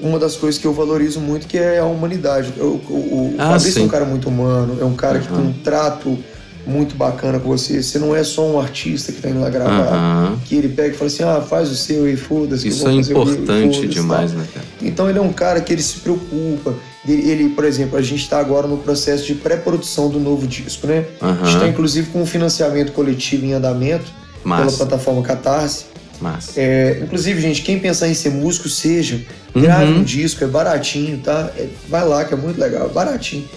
[0.00, 2.52] uma das coisas que eu valorizo muito, que é a humanidade.
[2.56, 3.80] Eu- o o Ah, Fabrício sim.
[3.82, 6.18] é um cara muito humano, é um cara que tem um trato
[6.66, 7.82] muito bacana com você.
[7.82, 10.38] Você não é só um artista que tá indo lá gravar, Aham.
[10.46, 12.68] que ele pega e fala assim, ah, faz o seu e foda-se.
[12.68, 14.40] Isso vou é fazer o meu importante foda-se", demais, tal.
[14.40, 14.66] né, cara?
[14.82, 16.74] Então ele é um cara que ele se preocupa.
[17.06, 21.06] Ele, por exemplo, a gente está agora no processo de pré-produção do novo disco, né?
[21.20, 21.52] A gente Aham.
[21.54, 24.04] está inclusive com um financiamento coletivo em andamento
[24.42, 24.76] pela Massa.
[24.76, 25.86] plataforma Catarse.
[26.20, 26.52] Massa.
[26.56, 29.18] É, inclusive, gente, quem pensar em ser músico, seja.
[29.54, 29.62] Uhum.
[29.62, 31.50] Grave um disco, é baratinho, tá?
[31.56, 33.48] É, vai lá, que é muito legal, é baratinho.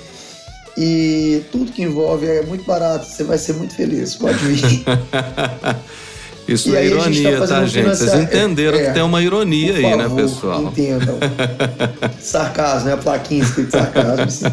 [0.78, 4.84] E tudo que envolve é muito barato, você vai ser muito feliz, pode vir.
[6.48, 7.88] Isso E é tá ironia, tá, um gente?
[7.90, 10.64] Vocês entenderam é, que tem uma ironia aí, né, pessoal?
[10.64, 11.18] Entendam.
[12.20, 12.94] sarcasmo, né?
[12.94, 14.52] A plaquinha escrito sarcasmo.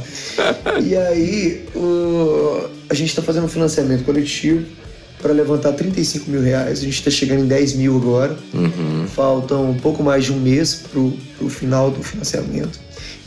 [0.82, 4.64] E aí, o- a gente está fazendo um financiamento coletivo
[5.20, 6.78] para levantar 35 mil reais.
[6.80, 8.36] A gente está chegando em 10 mil agora.
[8.54, 9.06] Uhum.
[9.14, 12.78] Faltam um pouco mais de um mês pro, pro final do financiamento.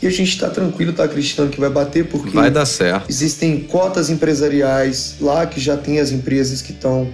[0.02, 3.06] E a gente está tranquilo, está acreditando que vai bater, porque Vai dar certo.
[3.08, 7.08] existem cotas empresariais lá que já tem as empresas que estão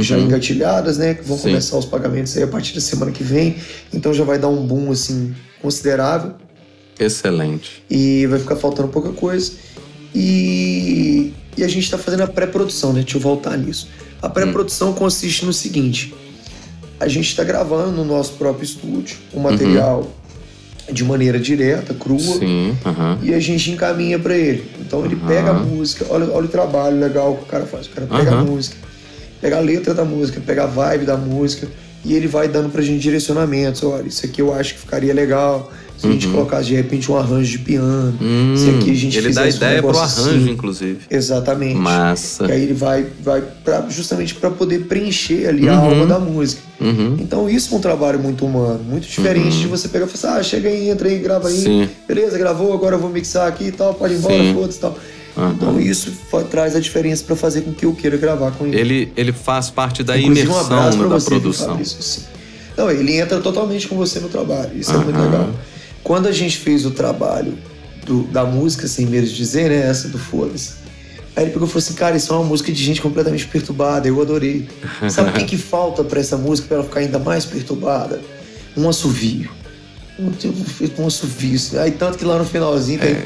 [0.00, 0.22] já Uhum.
[0.26, 1.14] engatilhadas, né?
[1.14, 1.48] Que vão Sim.
[1.48, 3.56] começar os pagamentos aí a partir da semana que vem.
[3.92, 6.32] Então já vai dar um boom assim considerável
[6.98, 7.82] Excelente.
[7.90, 9.52] e vai ficar faltando pouca coisa.
[10.14, 13.00] E, e a gente está fazendo a pré-produção, né?
[13.02, 13.88] Deixa eu voltar nisso.
[14.20, 14.94] A pré-produção Hum.
[14.94, 16.14] consiste no seguinte:
[17.00, 19.42] a gente está gravando no nosso próprio estúdio o Uhum.
[19.42, 20.10] material
[20.92, 22.76] de maneira direta, crua, Sim.
[23.22, 24.68] e a gente encaminha para ele.
[24.80, 27.86] Então ele pega a música, olha, olha o trabalho legal que o cara faz.
[27.86, 28.76] O cara pega a música,
[29.42, 31.66] pega a letra da música, pega a vibe da música
[32.04, 33.82] e ele vai dando pra gente direcionamentos.
[33.82, 37.16] Olha, isso aqui eu acho que ficaria legal, Se a gente colocasse de repente um
[37.16, 40.30] arranjo de piano, Hum, se aqui a gente ele dá fizesse um ideia pro arranjo,
[40.30, 40.50] assim.
[40.50, 40.98] inclusive.
[41.08, 41.76] Exatamente.
[41.76, 42.44] Massa.
[42.46, 46.60] Que aí ele vai, vai pra, justamente para poder preencher ali a alma da música.
[46.80, 47.16] Uhum.
[47.20, 50.40] Então isso é um trabalho muito humano, muito diferente de você pegar e falar assim,
[50.40, 51.88] ah, chega aí, entra aí, grava aí, Sim.
[52.08, 54.98] beleza, gravou, agora eu vou mixar aqui e tal, pode ir embora, foda-se e tal.
[55.36, 55.52] Aham.
[55.56, 56.12] Então isso
[56.50, 58.78] traz a diferença para fazer com que eu queira gravar com ele.
[58.78, 60.68] Ele, ele faz parte da Inclusive, um imersão
[60.98, 61.68] pra da você, produção.
[61.68, 62.22] Fabrício, sim.
[62.76, 64.70] Não, ele entra totalmente com você no trabalho.
[64.78, 65.50] Isso é muito legal.
[66.02, 67.56] Quando a gente fez o trabalho
[68.04, 69.88] do- da música, sem medo de dizer, né?
[69.88, 70.82] Essa do Foda-se.
[71.34, 74.06] Aí ele pegou e falou assim, cara, isso é uma música de gente completamente perturbada,
[74.06, 74.68] eu adorei.
[75.08, 78.20] Sabe o que, que falta pra essa música pra ela ficar ainda mais perturbada?
[78.76, 79.50] Um assovio.
[80.18, 80.30] Um,
[81.02, 81.58] um assovio.
[81.80, 83.16] Aí tanto que lá no finalzinho tem.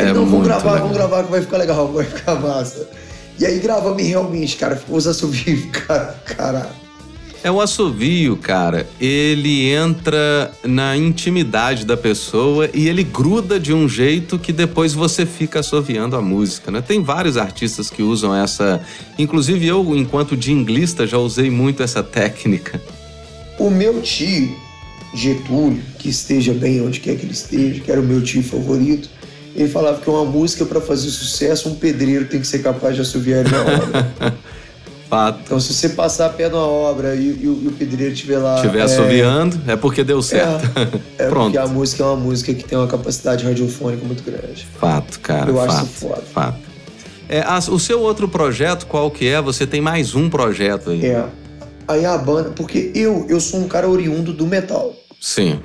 [0.00, 0.80] Aí, É não, vamos gravar, legal.
[0.88, 2.88] vamos gravar que vai ficar legal, vai ficar massa.
[3.38, 6.70] E aí gravamos realmente, cara, ficou os assovios, cara, cara.
[7.42, 8.86] É o assovio, cara.
[9.00, 15.24] Ele entra na intimidade da pessoa e ele gruda de um jeito que depois você
[15.24, 16.82] fica assoviando a música, né?
[16.82, 18.82] Tem vários artistas que usam essa.
[19.18, 22.78] Inclusive eu, enquanto dinglista, já usei muito essa técnica.
[23.58, 24.54] O meu tio,
[25.14, 29.08] Getúlio, que esteja bem onde quer que ele esteja, que era o meu tio favorito,
[29.62, 33.00] ele falava que uma música, para fazer sucesso, um pedreiro tem que ser capaz de
[33.02, 34.34] assoviar na obra.
[35.08, 35.40] Fato.
[35.44, 38.38] Então, se você passar perto de uma obra e, e o- e o pedreiro estiver
[38.38, 38.54] lá.
[38.56, 40.70] Estiver é, assoviando, é porque deu certo.
[41.18, 41.44] É, Pronto.
[41.52, 44.66] porque a música é uma música que tem uma capacidade radiofônica muito grande.
[44.78, 45.50] Fato, cara.
[45.50, 46.22] Eu acho fato, isso foda.
[46.32, 46.58] Fato.
[47.28, 49.40] É, as- o seu outro projeto, qual que é?
[49.42, 51.04] Você tem mais um projeto aí.
[51.06, 51.24] É.
[51.88, 52.50] Aí a banda.
[52.50, 54.94] Porque eu, eu sou um cara oriundo do metal.
[55.20, 55.58] Sim.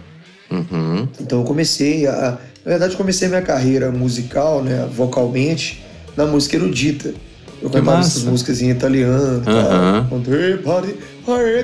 [0.50, 1.08] Uhum.
[1.22, 2.40] Então eu comecei a.
[2.66, 5.84] Na verdade, eu comecei minha carreira musical, né, vocalmente,
[6.18, 7.14] na música erudita.
[7.62, 8.10] Eu Que cantava massa.
[8.10, 9.42] essas músicas em italiano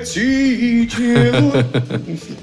[0.06, 2.08] see you.
[2.08, 2.36] Enfim.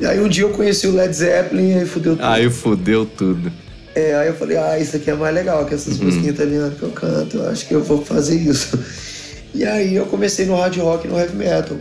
[0.00, 2.24] E aí um dia eu conheci o Led Zeppelin e aí fudeu tudo.
[2.26, 3.52] Aí fudeu tudo.
[3.94, 6.04] É, aí eu falei, ah, isso aqui é mais legal que essas Uhum.
[6.06, 7.36] músicas em italiano que eu canto.
[7.38, 8.78] Eu acho que eu vou fazer isso.
[9.52, 11.76] E aí eu comecei no hard rock e no heavy metal.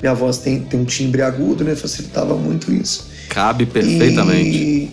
[0.00, 1.74] Minha voz tem, tem um timbre agudo, né?
[1.74, 3.08] Facilitava muito isso.
[3.28, 4.56] Cabe perfeitamente.
[4.58, 4.90] E,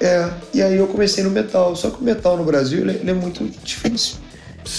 [0.00, 1.74] é, e aí eu comecei no metal.
[1.76, 4.16] Só que o metal no Brasil ele, ele é muito difícil.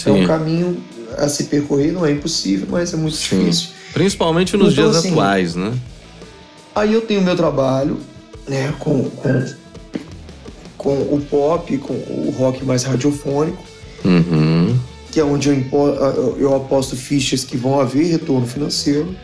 [0.06, 0.28] É um Sim.
[0.28, 0.84] caminho
[1.18, 3.40] a se percorrer, não é impossível, mas é muito Sim.
[3.40, 3.70] difícil.
[3.94, 5.74] Principalmente nos Então, dias assim, atuais, né?
[6.76, 7.98] Aí eu tenho meu trabalho,
[8.48, 9.46] né, com, com,
[10.78, 13.64] com o pop, com o rock mais radiofônico,
[14.06, 14.78] Uhum.
[15.12, 15.88] que é onde eu, impo-
[16.38, 19.16] eu aposto fichas que vão haver retorno financeiro.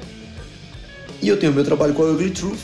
[1.21, 2.57] E eu tenho meu trabalho com a Ugly Truth,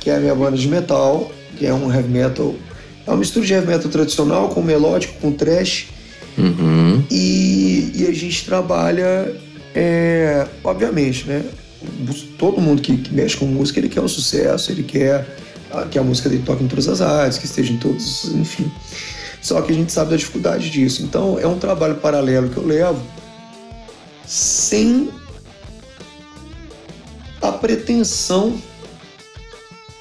[0.00, 2.54] que é a minha banda de metal, que é um heavy metal.
[3.06, 5.88] É uma mistura de heavy metal tradicional com melódico, com trash.
[6.36, 7.04] Uhum.
[7.10, 9.34] E, e a gente trabalha,
[9.74, 11.44] é, obviamente, né?
[12.38, 15.26] Todo mundo que, que mexe com música, ele quer um sucesso, ele quer
[15.90, 18.70] que a música dele toque em todas as áreas, que esteja em todos, enfim.
[19.40, 21.02] Só que a gente sabe da dificuldade disso.
[21.02, 23.00] Então é um trabalho paralelo que eu levo
[24.26, 25.10] sem
[27.42, 28.60] a pretensão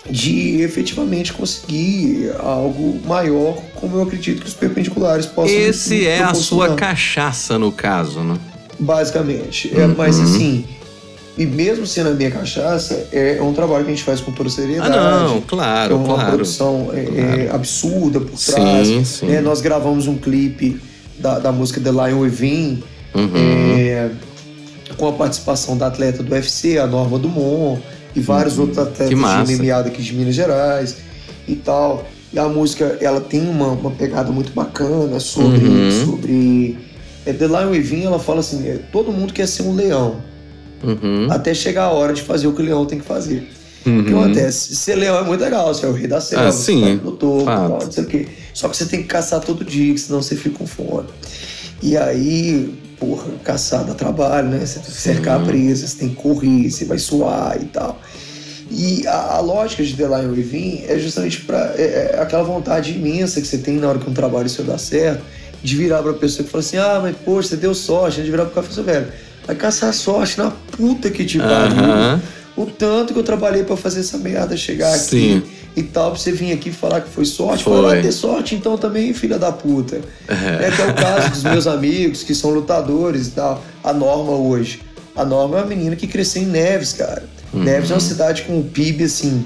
[0.10, 6.34] de efetivamente conseguir algo maior, como eu acredito que os perpendiculares possam Esse é a
[6.34, 8.38] sua cachaça, no caso, né?
[8.80, 9.72] Basicamente.
[9.78, 10.24] É, mas Uhum.
[10.24, 10.66] assim,
[11.38, 14.50] e mesmo sendo a minha cachaça, é um trabalho que a gente faz com toda
[14.50, 14.90] Ah, seriedade.
[14.98, 16.28] não, claro, é uma claro.
[16.32, 17.42] produção é, Claro.
[17.42, 19.08] é, absurda por Sim, trás.
[19.08, 19.26] sim.
[19.28, 19.42] né?
[19.42, 20.82] Nós gravamos um clipe
[21.20, 22.84] da, da música The Lion Within,
[23.14, 23.32] Uhum.
[23.78, 24.10] é,
[24.98, 27.82] com a participação da atleta do UFC, a Norma Dumont,
[28.20, 29.44] e vários outros atletas Uhum.
[29.44, 30.98] De MMA daqui de Minas Gerais
[31.48, 32.08] e tal.
[32.32, 35.66] E a música, ela tem uma, uma pegada muito bacana sobre...
[35.66, 36.06] Uhum.
[36.06, 36.78] sobre
[37.26, 40.18] é, The Lion Within, ela fala assim, é, todo mundo quer ser um leão,
[40.82, 41.28] Uhum.
[41.30, 43.50] até chegar a hora de fazer o que o leão tem que fazer.
[43.82, 44.24] O que Uhum.
[44.24, 44.76] acontece?
[44.76, 47.12] Ser leão é muito legal, você é o rei da selva, Ah, sim, tá no
[47.14, 48.28] topo, tal, não sei o quê.
[48.54, 51.08] Só que você tem que caçar todo dia, senão você fica com fome.
[51.82, 54.60] E aí, porra, caçar dá trabalho, né?
[54.60, 58.00] Você tem que cercar a presa, você tem que correr, você vai suar e tal.
[58.72, 62.92] E a, a lógica de The Lion Within é justamente para é, é aquela vontade
[62.92, 65.24] imensa que você tem na hora que um trabalho seu dá certo,
[65.64, 68.26] de virar pra pessoa que fala assim: ah, mas poxa, você deu sorte, né?
[68.26, 69.08] de virar pro cara e assim, velho,
[69.48, 71.84] vai caçar sorte na puta que te pariu.
[71.84, 72.22] Aham.
[72.56, 75.38] O tanto que eu trabalhei pra fazer essa merda chegar Sim.
[75.38, 77.64] aqui e tal, pra você vir aqui falar que foi sorte.
[77.64, 77.82] Foi.
[77.82, 80.02] Lá ter sorte, então também, filha da puta.
[80.28, 80.72] É.
[80.72, 83.64] que é o caso dos meus amigos que são lutadores e tal.
[83.84, 84.82] A Norma hoje.
[85.16, 87.24] A Norma é uma menina que cresceu em Neves, cara.
[87.54, 87.64] Uhum.
[87.64, 89.44] Neves é uma cidade com um PIB, assim,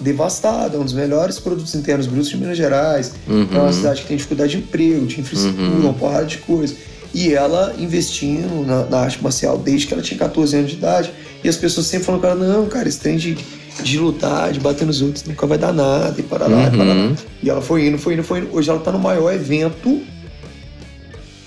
[0.00, 0.76] devastada.
[0.76, 3.12] É um dos melhores produtos internos brutos de Minas Gerais.
[3.28, 3.48] Uhum.
[3.52, 6.74] É uma cidade que tem dificuldade de emprego, de infraestrutura, uma porrada de coisa.
[7.12, 11.12] E ela investindo na, na arte marcial desde que ela tinha 14 anos de idade.
[11.42, 13.36] E as pessoas sempre falam, cara, não, cara, esse trem de,
[13.82, 16.84] de lutar, de bater nos outros, nunca vai dar nada, e para lá, e para
[16.84, 16.94] lá.
[16.94, 17.14] Uhum.
[17.42, 18.54] E ela foi indo, foi indo, foi indo.
[18.56, 20.02] Hoje ela tá no maior evento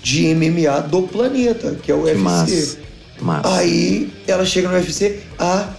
[0.02, 2.18] de MMA do planeta, que é o Que UFC.
[2.22, 2.78] massa.
[3.20, 3.56] Massa.
[3.56, 5.70] Aí ela chega no UFC, ah,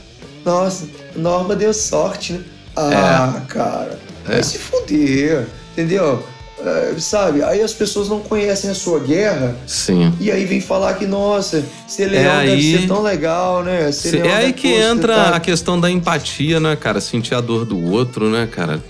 [0.43, 0.85] nossa,
[1.15, 2.41] Norma deu sorte, né?
[2.75, 4.33] Ah, cara, É.
[4.33, 6.23] vai se fuder, entendeu?
[6.65, 7.41] É, sabe?
[7.41, 10.13] Aí as pessoas não conhecem a sua guerra Sim.
[10.19, 13.91] e aí vem falar que, nossa, ser leão É deve aí- ser tão legal, né?
[13.93, 16.99] Ser É aí deve que entra tá- a questão da empatia, né, cara?
[16.99, 18.83] Sentir a dor do outro, né, cara?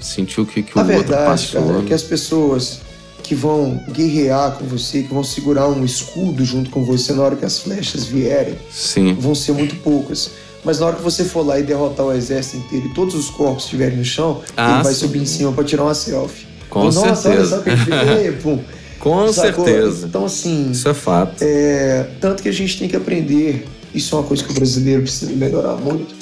[0.00, 1.66] Sentir o que, que o A outro verdade, passou.
[1.66, 2.80] cara, é que as pessoas
[3.22, 7.36] que vão guerrear com você, que vão segurar um escudo junto com você na hora
[7.36, 9.14] que as flechas vierem, Sim.
[9.18, 10.30] vão ser muito poucas.
[10.64, 13.28] Mas na hora que você for lá e derrotar o exército inteiro e todos os
[13.30, 15.00] corpos estiverem no chão, Ah, ele vai sim.
[15.00, 16.45] subir em cima pra tirar uma selfie.
[16.76, 17.56] Com Nossa, olha certeza.
[17.56, 18.58] só que ele pum.
[18.98, 19.64] Com Sacou?
[19.64, 20.06] certeza.
[20.06, 21.42] Então, assim, Isso é fato.
[21.42, 25.02] é, tanto que a gente tem que aprender, isso é uma coisa que o brasileiro
[25.02, 26.14] precisa melhorar muito,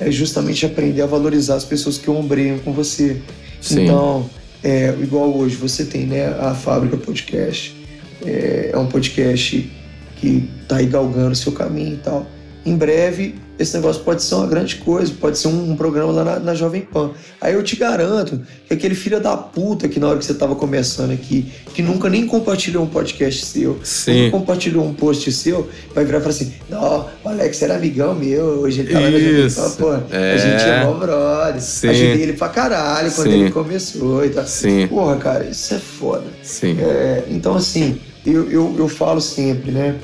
[0.00, 3.20] é justamente aprender a valorizar as pessoas que ombreiam com você.
[3.60, 3.84] Sim.
[3.84, 4.30] Então,
[4.62, 7.76] é, igual hoje, você tem né, a Fábrica Podcast,
[8.24, 9.70] é, é um podcast
[10.16, 12.26] que tá aí galgando o seu caminho e tal.
[12.64, 16.24] Em breve, esse negócio pode ser uma grande coisa, pode ser um, um programa lá
[16.24, 17.10] na, na Jovem Pan.
[17.40, 20.54] Aí eu te garanto que aquele filho da puta que na hora que você tava
[20.54, 24.26] começando aqui, que nunca nem compartilhou um podcast seu, Sim.
[24.26, 28.14] nunca compartilhou um post seu, vai virar e falar assim: Não, o Alex era amigão
[28.14, 29.48] meu, hoje ele tá lá na Jovem.
[29.50, 30.34] Pan, pô, É.
[30.34, 31.60] a gente é mó brother.
[31.60, 31.88] Sim.
[31.88, 33.40] Ajudei ele pra caralho quando Sim.
[33.40, 34.46] ele começou e tal.
[34.46, 34.86] Sim.
[34.86, 36.24] Porra, cara, isso é foda.
[36.44, 36.76] Sim.
[36.80, 39.96] É, então, assim, eu, eu, eu falo sempre, né?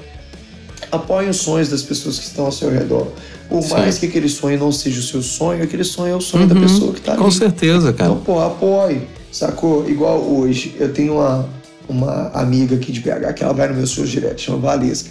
[0.90, 3.08] Apoie os sonhos das pessoas que estão ao seu redor.
[3.48, 3.74] Por Sim.
[3.74, 6.54] mais que aquele sonho não seja o seu sonho, aquele sonho é o sonho da
[6.54, 7.22] pessoa que tá ali.
[7.22, 8.10] Com certeza, cara.
[8.10, 9.02] Então, pô, apoie.
[9.30, 9.88] Sacou?
[9.88, 11.48] Igual hoje, eu tenho uma,
[11.88, 15.10] uma amiga aqui de BH que ela vai no meu show direto, chama Valesca.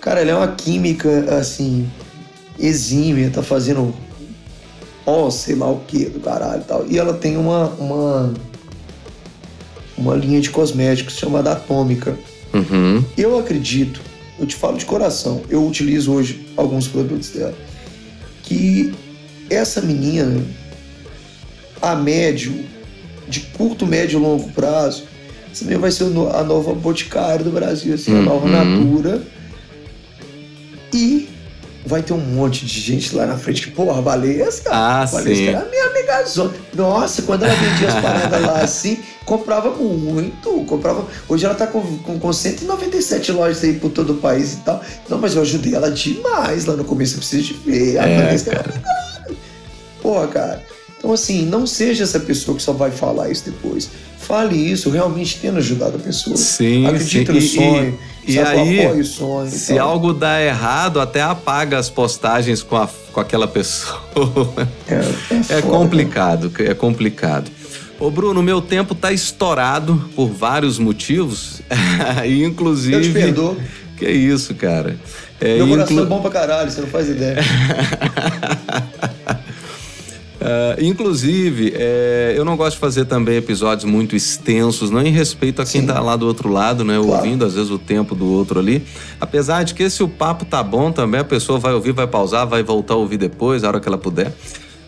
[0.00, 1.88] Cara, ela é uma química, assim,
[2.58, 3.94] exímia, tá fazendo
[5.06, 6.86] ó, sei lá o que do caralho e tal.
[6.88, 8.34] E ela tem uma, uma,
[9.96, 12.16] uma linha de cosméticos chamada Atômica.
[12.52, 13.04] Uhum.
[13.16, 14.00] Eu acredito,
[14.38, 17.54] eu te falo de coração, eu utilizo hoje alguns produtos dela,
[18.42, 18.92] que
[19.48, 20.42] essa menina,
[21.80, 22.64] a médio,
[23.28, 25.04] de curto, médio e longo prazo,
[25.52, 28.52] essa menina vai ser a nova boticária do Brasil, assim, a nova Uhum.
[28.52, 29.22] Natura.
[30.92, 31.28] E
[31.86, 35.48] vai ter um monte de gente lá na frente que, porra, Valesca, Ah, Valesca sim.
[35.48, 36.54] era minha amiga zona.
[36.74, 41.06] Nossa, quando ela vendia as paradas lá assim, comprava muito, comprava.
[41.28, 44.82] Hoje ela tá com, com, com 197 lojas aí por todo o país e tal.
[45.08, 47.98] Não, mas eu ajudei ela demais lá no começo, eu preciso de ver.
[47.98, 49.36] A É, Valesca era legal.
[50.02, 50.62] Porra, cara.
[50.98, 53.90] Então, assim, não seja essa pessoa que só vai falar isso depois.
[54.26, 56.36] Fale isso, realmente tendo ajudado a pessoa.
[56.36, 57.38] Sim, Acredita sim.
[57.38, 57.98] no E- sonho.
[58.26, 59.48] e sabe, aí, o sonho.
[59.48, 59.90] e Se tal.
[59.90, 64.00] algo dá errado, até apaga as postagens com, a- com aquela pessoa.
[64.88, 64.98] É,
[65.56, 67.50] É foda, complicado, é complicado.
[68.00, 71.60] Ô Bruno, meu tempo tá estourado por vários motivos.
[72.26, 72.96] e inclusive.
[72.96, 73.56] Eu te perdoo.
[73.96, 74.96] Que isso, cara.
[75.40, 77.36] É, Meu coração inclu- é bom pra caralho, você não faz ideia.
[80.44, 85.62] Ah, inclusive, é, eu não gosto de fazer também episódios muito extensos, não em respeito
[85.62, 85.86] a quem Sim.
[85.86, 86.98] tá lá do outro lado, né?
[86.98, 87.24] Claro.
[87.24, 88.84] Ouvindo, às vezes, o tempo do outro ali.
[89.18, 92.46] Apesar de que se o papo tá bom também, a pessoa vai ouvir, vai pausar,
[92.46, 94.34] vai voltar a ouvir depois, a hora que ela puder.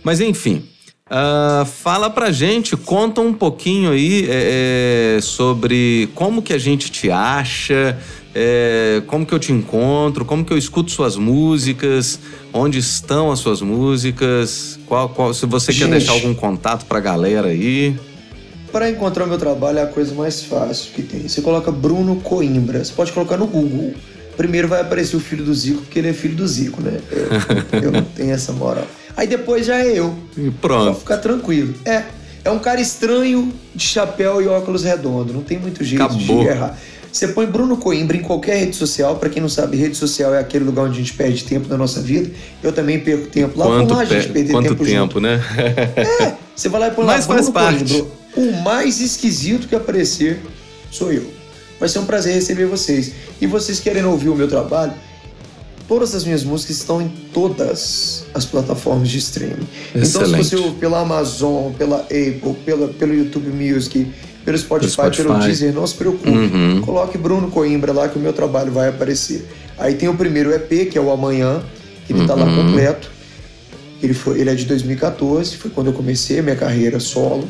[0.04, 0.62] Mas enfim.
[1.08, 6.90] Ah, fala pra gente, conta um pouquinho aí é, é, sobre como que a gente
[6.90, 7.96] te acha,
[8.34, 12.18] é, como que eu te encontro, como que eu escuto suas músicas,
[12.52, 15.90] onde estão as suas músicas, qual, qual- se você quer Gente.
[15.90, 17.96] deixar algum contato pra galera aí.
[18.72, 21.26] Para encontrar o meu trabalho é a coisa mais fácil que tem.
[21.28, 22.84] Você coloca Bruno Coimbra.
[22.84, 23.94] Você pode colocar no Google.
[24.36, 27.00] Primeiro vai aparecer o filho do Zico, porque ele é filho do Zico, né?
[27.72, 28.86] Eu, eu não tenho essa moral.
[29.16, 30.14] Aí depois já é eu.
[30.36, 30.98] E pronto.
[31.00, 31.74] ficar tranquilo.
[31.84, 32.02] É.
[32.44, 35.32] É um cara estranho de chapéu e óculos redondo.
[35.32, 36.42] Não tem muito jeito Acabou.
[36.44, 36.78] de errar.
[37.10, 39.16] Você põe Bruno Coimbra em qualquer rede social.
[39.16, 41.76] Pra quem não sabe, rede social é aquele lugar onde a gente perde tempo na
[41.78, 42.30] nossa vida.
[42.62, 43.64] Eu também perco tempo lá.
[43.66, 45.20] Quanto, Vamos lá, a gente pe- perder quanto tempo, tempo, junto.
[45.20, 45.40] né?
[45.96, 47.84] É, você vai lá e põe lá Mas faz Bruno parte.
[48.02, 48.10] Coimbra.
[48.36, 50.40] O mais esquisito que aparecer
[50.90, 51.24] sou eu.
[51.78, 53.12] Vai ser um prazer receber vocês.
[53.40, 54.92] E vocês querendo ouvir o meu trabalho,
[55.86, 59.66] todas as minhas músicas estão em todas as plataformas de streaming.
[59.90, 60.44] Então, se Excelente.
[60.44, 64.06] você ouvir pela Amazon, pela Apple, pela, pelo YouTube Music,
[64.44, 65.46] pelo Spotify, Pelo pelo, Spotify.
[65.46, 66.28] Deezer, não se preocupe.
[66.28, 66.80] Uhum.
[66.82, 69.46] Coloque Bruno Coimbra lá que o meu trabalho vai aparecer.
[69.78, 71.62] Aí tem o primeiro EP, que é o Amanhã,
[72.06, 72.66] que ele tá lá Uhum.
[72.66, 73.10] completo.
[74.02, 77.48] Ele, foi, ele é de 2014, foi quando eu comecei a minha carreira solo.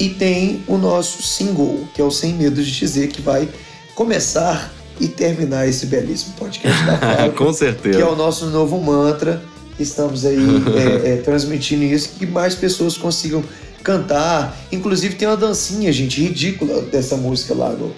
[0.00, 3.46] E tem o nosso single, que é o Sem Medo de Dizer, que vai
[3.94, 7.96] começar e terminar esse belíssimo podcast da Fábrica, Com certeza.
[7.98, 9.42] que é o nosso novo mantra.
[9.78, 10.36] estamos aí
[11.04, 13.44] é, é, transmitindo isso, que mais pessoas consigam
[13.82, 14.56] cantar.
[14.72, 17.94] Inclusive tem uma dancinha, gente, ridícula dessa música lá no,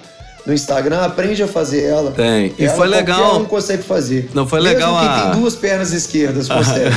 [0.47, 1.03] no Instagram.
[1.03, 2.11] Aprende a fazer ela.
[2.13, 2.53] Tem.
[2.59, 3.41] E ela, foi legal.
[3.41, 4.29] um consegue fazer.
[4.35, 6.97] Não foi Mesmo legal quem a- tem duas pernas esquerdas consegue.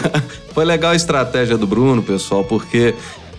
[0.53, 2.93] Foi legal a estratégia do Bruno, pessoal, porque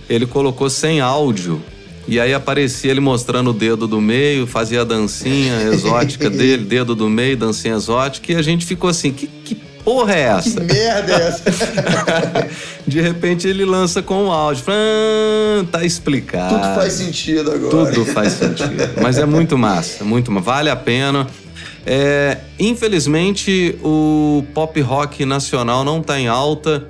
[0.09, 1.63] ele colocou sem áudio.
[2.09, 6.95] E aí aparecia ele mostrando o dedo do meio, fazia a dancinha exótica dele, dedo
[6.95, 10.61] do meio, dancinha exótica, e a gente ficou assim, que, que porra é que essa?
[10.61, 11.43] merda é essa?
[12.87, 14.65] De repente ele lança com o áudio.
[14.69, 16.55] Ah, tá explicado.
[16.55, 17.93] Tudo faz sentido agora.
[17.93, 18.91] Tudo faz sentido.
[19.03, 20.45] Mas é muito massa, muito massa.
[20.45, 21.27] Vale a pena.
[21.85, 26.85] É, infelizmente, o pop rock nacional não tá em alta.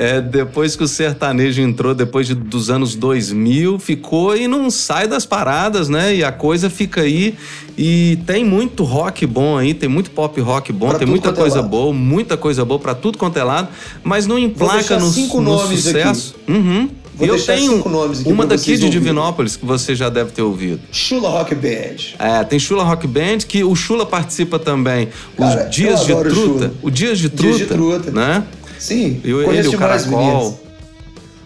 [0.00, 5.08] É, depois que o sertanejo entrou, depois de- dos anos 2000, ficou e não sai
[5.08, 6.14] das paradas, né?
[6.14, 7.34] E a coisa fica aí.
[7.76, 11.32] E tem muito rock bom aí, tem muito pop rock bom, Pra tem muita é
[11.32, 11.68] coisa lado.
[11.68, 13.68] boa, muita coisa boa pra tudo quanto é lado,
[14.04, 15.98] mas não emplaca no, cinco no nomes aqui.
[15.98, 16.34] sucesso.
[16.48, 16.88] Uhum.
[17.16, 18.88] Vou eu tenho aqui uma daqui de.
[18.88, 20.78] Divinópolis que você já deve ter ouvido.
[20.92, 22.14] Chula Rock Band.
[22.20, 25.08] É, tem Chula Rock Band, que o Chula participa também.
[25.36, 26.34] Os Cara, Dias eu de Truta.
[26.40, 26.74] Chula.
[26.80, 27.58] O Dias de Dias Truta.
[27.58, 28.10] de Truta.
[28.12, 28.44] Né?
[28.78, 29.78] Sim, E o- conheço ele, o.
[29.78, 30.60] Caracol.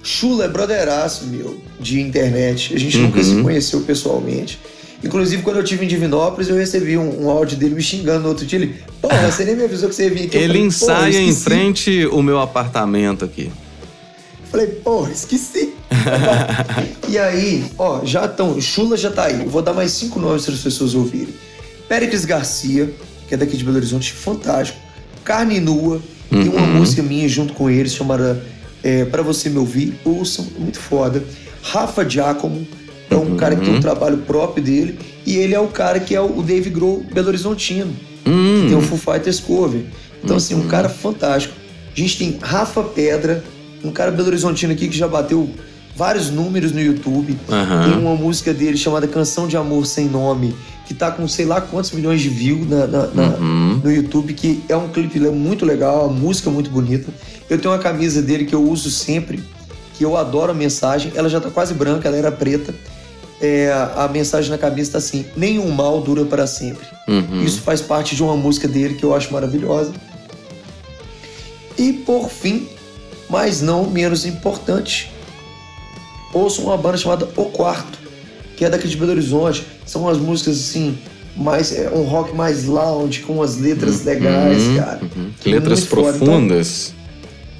[0.04, 2.74] Chula é brotheraço meu, de internet.
[2.74, 3.24] A gente nunca Uhum.
[3.24, 4.58] se conheceu pessoalmente.
[5.04, 8.28] Inclusive, quando eu tive em Divinópolis, eu recebi um, um áudio dele me xingando no
[8.28, 8.58] outro dia.
[8.58, 10.36] Ele, porra, você nem me avisou que você ia vir aqui.
[10.36, 13.50] Eu Ele falei, "Porra, ensaia em esqueci." frente o meu apartamento aqui.
[14.50, 15.72] Falei, porra, esqueci.
[17.08, 18.60] e aí, ó, já estão.
[18.60, 19.40] Chula já tá aí.
[19.44, 21.34] Eu vou dar mais cinco nomes para as pessoas ouvirem:
[21.88, 22.92] Péricles Garcia,
[23.28, 24.78] que é daqui de Belo Horizonte, fantástico.
[25.24, 26.00] Carne Nua,
[26.32, 26.74] tem uma Uhum.
[26.78, 28.42] música minha junto com eles chamada
[28.82, 29.94] é, Pra Você Me Ouvir.
[30.04, 31.22] Ouçam, muito foda.
[31.62, 32.66] Rafa Giacomo,
[33.10, 33.80] é um cara que tem um Uhum.
[33.80, 34.98] trabalho próprio dele.
[35.24, 37.92] E ele é o cara que é o Dave Grohl Belo Horizontino
[38.26, 39.82] Hum, tem o Foo Fighters cover.
[40.22, 41.54] Então, assim, um cara fantástico.
[41.96, 43.44] A gente tem Rafa Pedra,
[43.84, 45.50] um cara belo horizontino aqui que já bateu
[45.96, 47.38] vários números no YouTube.
[47.50, 47.90] Aham.
[47.90, 50.54] Tem uma música dele chamada Canção de Amor Sem Nome,
[50.86, 53.80] que tá com sei lá quantos milhões de views na, na- na- Uhum.
[53.84, 57.12] no YouTube, que é um clipe muito legal, a música é muito bonita.
[57.48, 59.42] Eu tenho uma camisa dele que eu uso sempre,
[59.94, 61.12] que eu adoro a mensagem.
[61.14, 62.74] Ela já tá quase branca, ela era preta.
[63.40, 66.86] É, a mensagem na camisa tá assim: nenhum mal dura para sempre.
[67.08, 67.42] Uhum.
[67.44, 69.92] Isso faz parte de uma música dele que eu acho maravilhosa.
[71.78, 72.68] E por fim,
[73.28, 75.11] mas não menos importante,
[76.32, 77.98] ouço uma banda chamada O Quarto,
[78.56, 79.66] que é daqui de Belo Horizonte.
[79.86, 80.96] São umas músicas assim,
[81.36, 85.00] mais, é um rock mais lounge, com umas letras legais, Uhum, cara.
[85.02, 85.30] uhum.
[85.46, 85.92] Letras muito.
[85.92, 86.94] Então, profundas.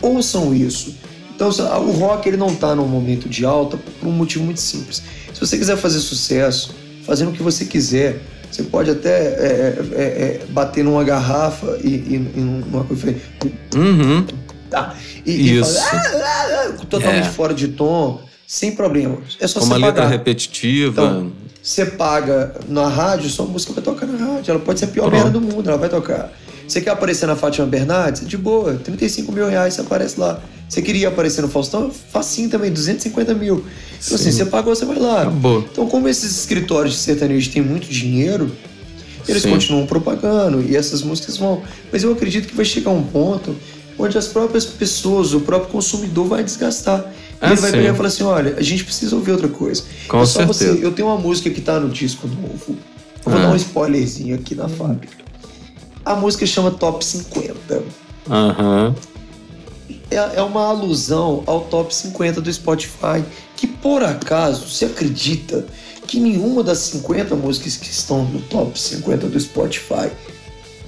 [0.00, 0.94] ouçam isso.
[1.34, 5.02] Então, o rock ele não tá num momento de alta por um motivo muito simples.
[5.32, 8.20] Se você quiser fazer sucesso, fazendo o que você quiser,
[8.50, 13.14] você pode até é, é, é, é, bater numa garrafa e, e, e numa coisa.
[13.74, 14.24] Uhum.
[14.70, 14.94] Tá,
[15.26, 15.74] e, e Isso.
[15.74, 17.30] falar, "Ah, ah, ah", totalmente É.
[17.30, 19.18] fora de tom, sem problema.
[19.40, 20.08] É só uma letra pagar.
[20.08, 21.02] repetitiva.
[21.02, 21.32] Então,
[21.62, 24.50] você paga na rádio, sua música vai tocar na rádio.
[24.50, 25.22] Ela pode ser a pior Pronto.
[25.22, 26.32] merda do mundo, ela vai tocar.
[26.66, 28.26] Você quer aparecer na Fátima Bernardes?
[28.26, 30.40] De boa, 35 mil reais você aparece lá.
[30.68, 31.90] Você queria aparecer no Faustão?
[31.90, 33.64] Facinho também, 250 mil.
[34.04, 34.38] Então, assim, Sim.
[34.38, 35.22] você pagou, você vai lá.
[35.22, 35.66] Acabou.
[35.70, 38.50] Então, como esses escritórios de sertanejo têm muito dinheiro,
[39.28, 39.50] eles Sim.
[39.50, 41.62] continuam propagando e essas músicas vão.
[41.92, 43.54] Mas eu acredito que vai chegar um ponto
[43.98, 47.04] onde as próprias pessoas, o próprio consumidor vai desgastar.
[47.42, 49.82] E Ah, ele vai pegar e falar assim: olha, a gente precisa ouvir outra coisa.
[50.08, 50.66] Com é só você.
[50.66, 50.84] certeza.
[50.86, 52.76] Eu tenho uma música que tá no disco novo.
[53.26, 53.42] Eu vou Ah.
[53.42, 55.16] dar um spoilerzinho aqui na fábrica.
[56.04, 57.82] A música chama Top 50.
[58.30, 58.94] Aham.
[60.10, 63.24] É, é uma alusão ao top 50 do Spotify,
[63.56, 65.64] que por acaso se acredita
[66.06, 70.10] que nenhuma das 50 músicas que estão no top 50 do Spotify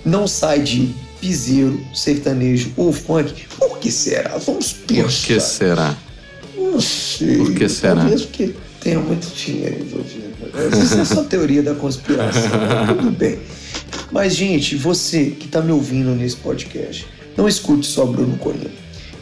[0.04, 3.46] não sai de piseiro, sertanejo ou funk.
[3.58, 4.36] Por que será?
[4.36, 5.26] Vamos Por pensar.
[5.26, 5.96] que será?
[6.56, 7.36] Não sei.
[7.38, 7.96] Por que será?
[7.96, 10.24] Talvez porque tenha muito dinheiro envolvido.
[10.82, 12.50] Isso é só teoria da conspiração.
[12.96, 13.38] Tudo bem.
[14.10, 18.70] Mas, gente, você que está me ouvindo nesse podcast, não escute só Bruno Corinho.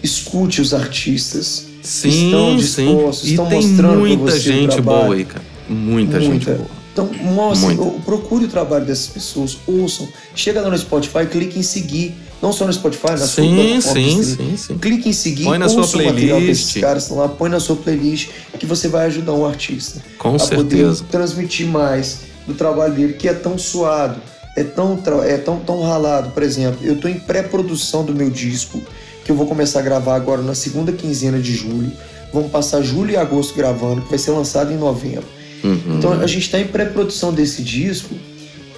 [0.02, 2.84] Escute os artistas que Sim, estão sim.
[2.84, 5.44] dispostos, E estão tem mostrando muita gente boa aí, cara.
[5.68, 6.66] Muita, gente boa.
[6.92, 8.00] Então, mostre, Muita.
[8.00, 12.14] procure o trabalho dessas pessoas, ouçam, chega lá no Spotify, clique em seguir.
[12.43, 14.78] Não só no Spotify, na sua Sim, sim, sim, sim.
[14.78, 16.80] Clique em seguir, Põe na sua playlist.
[16.80, 20.57] caras lá, põe na sua playlist, que você vai ajudar um artista Com a certeza.
[20.57, 24.20] poder transmitir mais do trabalho dele, que é tão suado,
[24.57, 26.30] é tão, é tão, tão ralado.
[26.30, 28.82] Por exemplo, eu estou em pré-produção do meu disco,
[29.24, 31.93] que eu vou começar a gravar agora na segunda quinzena de julho.
[32.32, 35.24] Vamos passar julho e agosto gravando, que vai ser lançado em novembro.
[35.62, 35.99] Uhum.
[35.99, 38.16] Então a gente está em pré-produção desse disco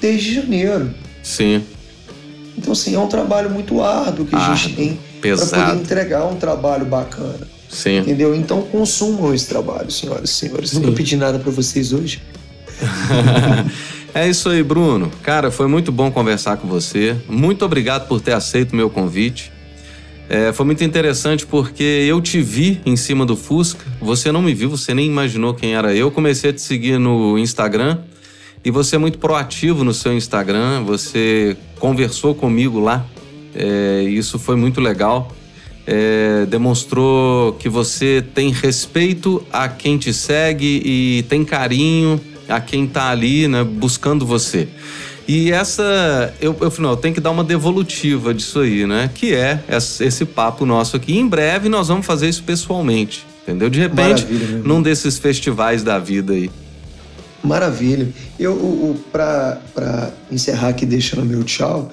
[0.02, 0.92] desde janeiro.
[1.22, 1.62] Sim.
[2.56, 6.36] Então, assim, é um trabalho muito árduo que a gente tem para poder entregar um
[6.36, 7.54] trabalho bacana.
[7.68, 7.98] Sim.
[7.98, 8.34] Entendeu?
[8.34, 10.72] Então consumam esse trabalho, senhoras e senhores.
[10.72, 12.22] Nunca pedi nada para vocês hoje.
[14.14, 15.10] é isso aí, Bruno.
[15.22, 17.16] Cara, foi muito bom conversar com você.
[17.28, 19.52] Muito obrigado por ter aceito o meu convite.
[20.28, 23.84] É, foi muito interessante porque eu te vi em cima do Fusca.
[24.00, 26.10] Você não me viu, você nem imaginou quem era eu.
[26.10, 27.98] Comecei a te seguir no Instagram
[28.64, 30.82] e você é muito proativo no seu Instagram.
[30.84, 33.04] Você conversou comigo lá.
[33.54, 35.30] É, isso foi muito legal.
[35.86, 42.86] É, demonstrou que você tem respeito a quem te segue e tem carinho a quem
[42.86, 44.68] tá ali, né, buscando você.
[45.26, 49.10] E essa, eu, eu falei, não, eu tenho que dar uma devolutiva disso aí, né?
[49.14, 49.64] Que é
[50.00, 51.16] esse papo nosso aqui.
[51.16, 53.70] Em breve nós vamos fazer isso pessoalmente, entendeu?
[53.70, 54.26] De repente,
[54.62, 56.50] num desses festivais da vida aí.
[57.44, 58.08] Maravilha.
[58.38, 59.60] Eu, para
[60.32, 61.90] encerrar aqui, deixando meu tchau,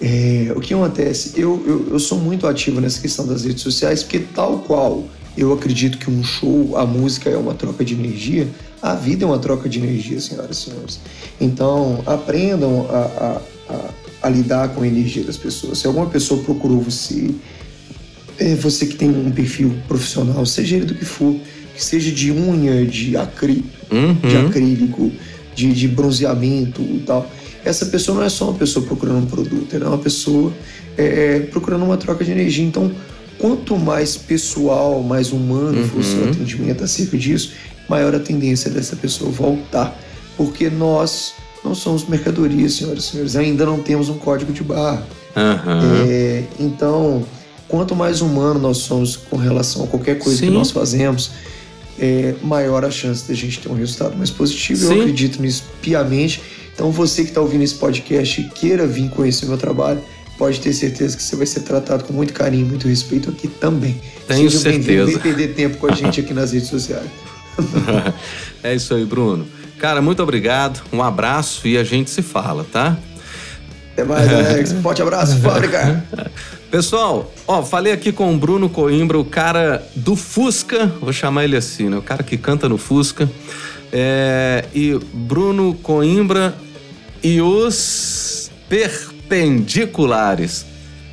[0.00, 1.32] é, o que acontece?
[1.36, 5.04] Eu, eu, eu sou muito ativo nessa questão das redes sociais, porque tal qual
[5.36, 8.48] eu acredito que um show, a música é uma troca de energia,
[8.80, 11.00] a vida é uma troca de energia, senhoras e senhores.
[11.40, 13.40] Então, aprendam a, a,
[13.74, 13.90] a,
[14.22, 15.78] a lidar com a energia das pessoas.
[15.78, 17.34] Se alguma pessoa procurou você,
[18.38, 21.34] é você que tem um perfil profissional, seja ele do que for,
[21.74, 24.14] que seja de unha, de, acrí, Uhum.
[24.14, 25.12] de acrílico,
[25.54, 27.30] de, de bronzeamento e tal.
[27.64, 30.52] Essa pessoa não é só uma pessoa procurando um produto, ela é uma pessoa
[30.96, 32.64] é, procurando uma troca de energia.
[32.64, 32.90] Então,
[33.38, 37.52] quanto mais pessoal, mais humano for o seu atendimento acerca disso,
[37.88, 39.98] maior a tendência dessa pessoa voltar.
[40.36, 41.32] Porque nós
[41.64, 45.06] não somos mercadorias, senhoras e senhores, ainda não temos um código de barra.
[45.36, 46.04] Aham.
[46.06, 47.24] É, então,
[47.68, 50.46] quanto mais humano nós somos com relação a qualquer coisa Sim.
[50.48, 51.30] que nós fazemos,
[51.98, 54.86] é, maior a chance da gente ter um resultado mais positivo.
[54.86, 54.94] Sim.
[54.94, 56.42] Eu acredito nisso piamente.
[56.72, 60.00] Então, você que está ouvindo esse podcast e queira vir conhecer meu trabalho,
[60.36, 64.00] pode ter certeza que você vai ser tratado com muito carinho, muito respeito aqui também.
[64.26, 65.06] Tenho Seja certeza.
[65.06, 67.08] Vem perder tempo com a gente aqui nas redes sociais.
[68.62, 69.46] é isso aí, Bruno.
[69.78, 70.82] Cara, muito obrigado.
[70.92, 72.98] Um abraço e a gente se fala, tá?
[73.92, 74.72] Até mais, Alex.
[74.82, 76.04] Forte abraço, fábrica.
[76.74, 81.56] Pessoal, ó, falei aqui com o Bruno Coimbra, o cara do Fusca, vou chamar ele
[81.56, 81.96] assim, né?
[81.96, 83.30] O cara que canta no Fusca.
[83.92, 86.52] É, e Bruno Coimbra
[87.22, 90.66] e os Perpendiculares.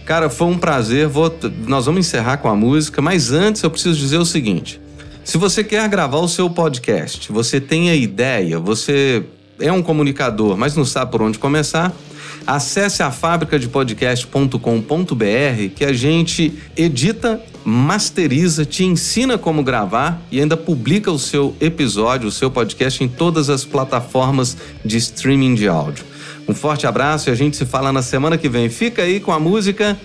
[0.04, 1.08] Cara, foi um prazer.
[1.08, 1.32] Vou-
[1.68, 4.82] nós vamos encerrar com a música, mas antes eu preciso dizer o seguinte:
[5.24, 9.22] se você quer gravar o seu podcast, você tem a ideia, você
[9.60, 11.94] é um comunicador, mas não sabe por onde começar,
[12.46, 21.12] acesse a fabricadepodcast.com.br que a gente edita, masteriza, te ensina como gravar e ainda publica
[21.12, 26.06] o seu episódio, o seu podcast em todas as plataformas de streaming de áudio.
[26.48, 28.70] Um forte abraço e a gente se fala na semana que vem.
[28.70, 29.98] Fica aí com a música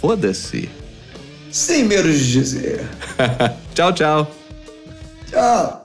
[0.00, 0.70] Foda-se.
[1.50, 2.88] Sem medo de dizer.
[3.74, 4.30] tchau, tchau.
[5.30, 5.82] Tchau.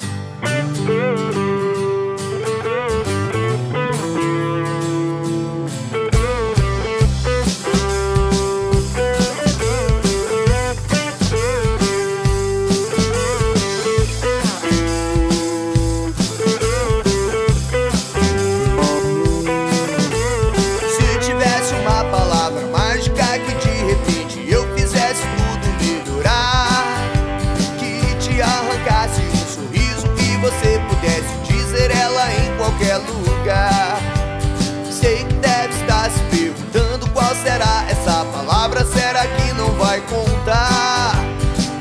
[33.12, 34.00] Lugar.
[34.90, 41.14] Sei que deve estar se perguntando qual será essa palavra, será que não vai contar?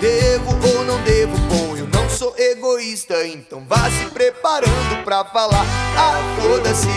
[0.01, 1.36] Devo ou não devo?
[1.49, 5.65] Bom, eu não sou egoísta, então vá se preparando pra falar.
[5.97, 6.89] Ah, foda-se.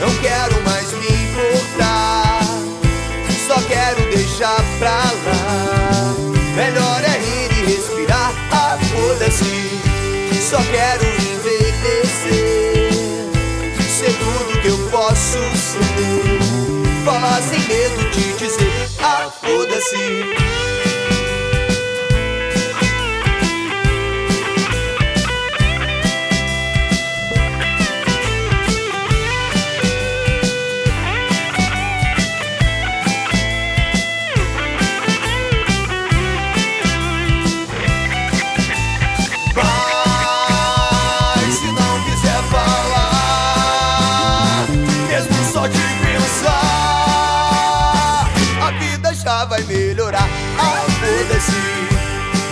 [0.00, 2.40] Não quero mais me importar,
[3.46, 6.14] só quero deixar pra lá.
[6.54, 9.80] Melhor é rir e respirar, ah, foda-se.
[10.50, 11.23] Só quero
[17.42, 20.93] Sem medo de dizer, ah, foda-se.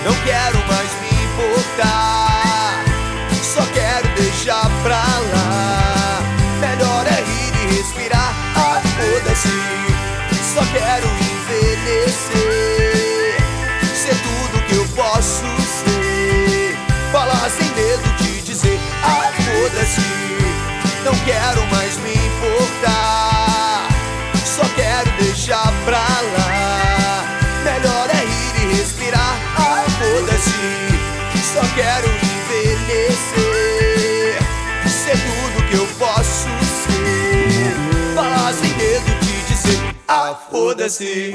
[0.05, 2.85] Não quero mais me importar,
[3.41, 6.21] só quero deixar pra lá.
[6.61, 9.49] Melhor é rir e respirar, ah, foda-se.
[10.55, 12.43] Só quero envelhecer,
[13.95, 15.47] ser tudo que eu posso
[15.85, 16.77] ser.
[17.13, 20.01] Falar sem medo de dizer, ah, foda-se.
[21.05, 21.62] Não quero
[40.83, 41.35] foda-se.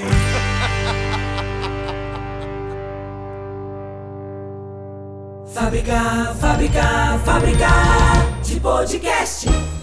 [5.53, 7.69] Fábrica, fábrica, fábrica
[8.43, 9.76] de podcast.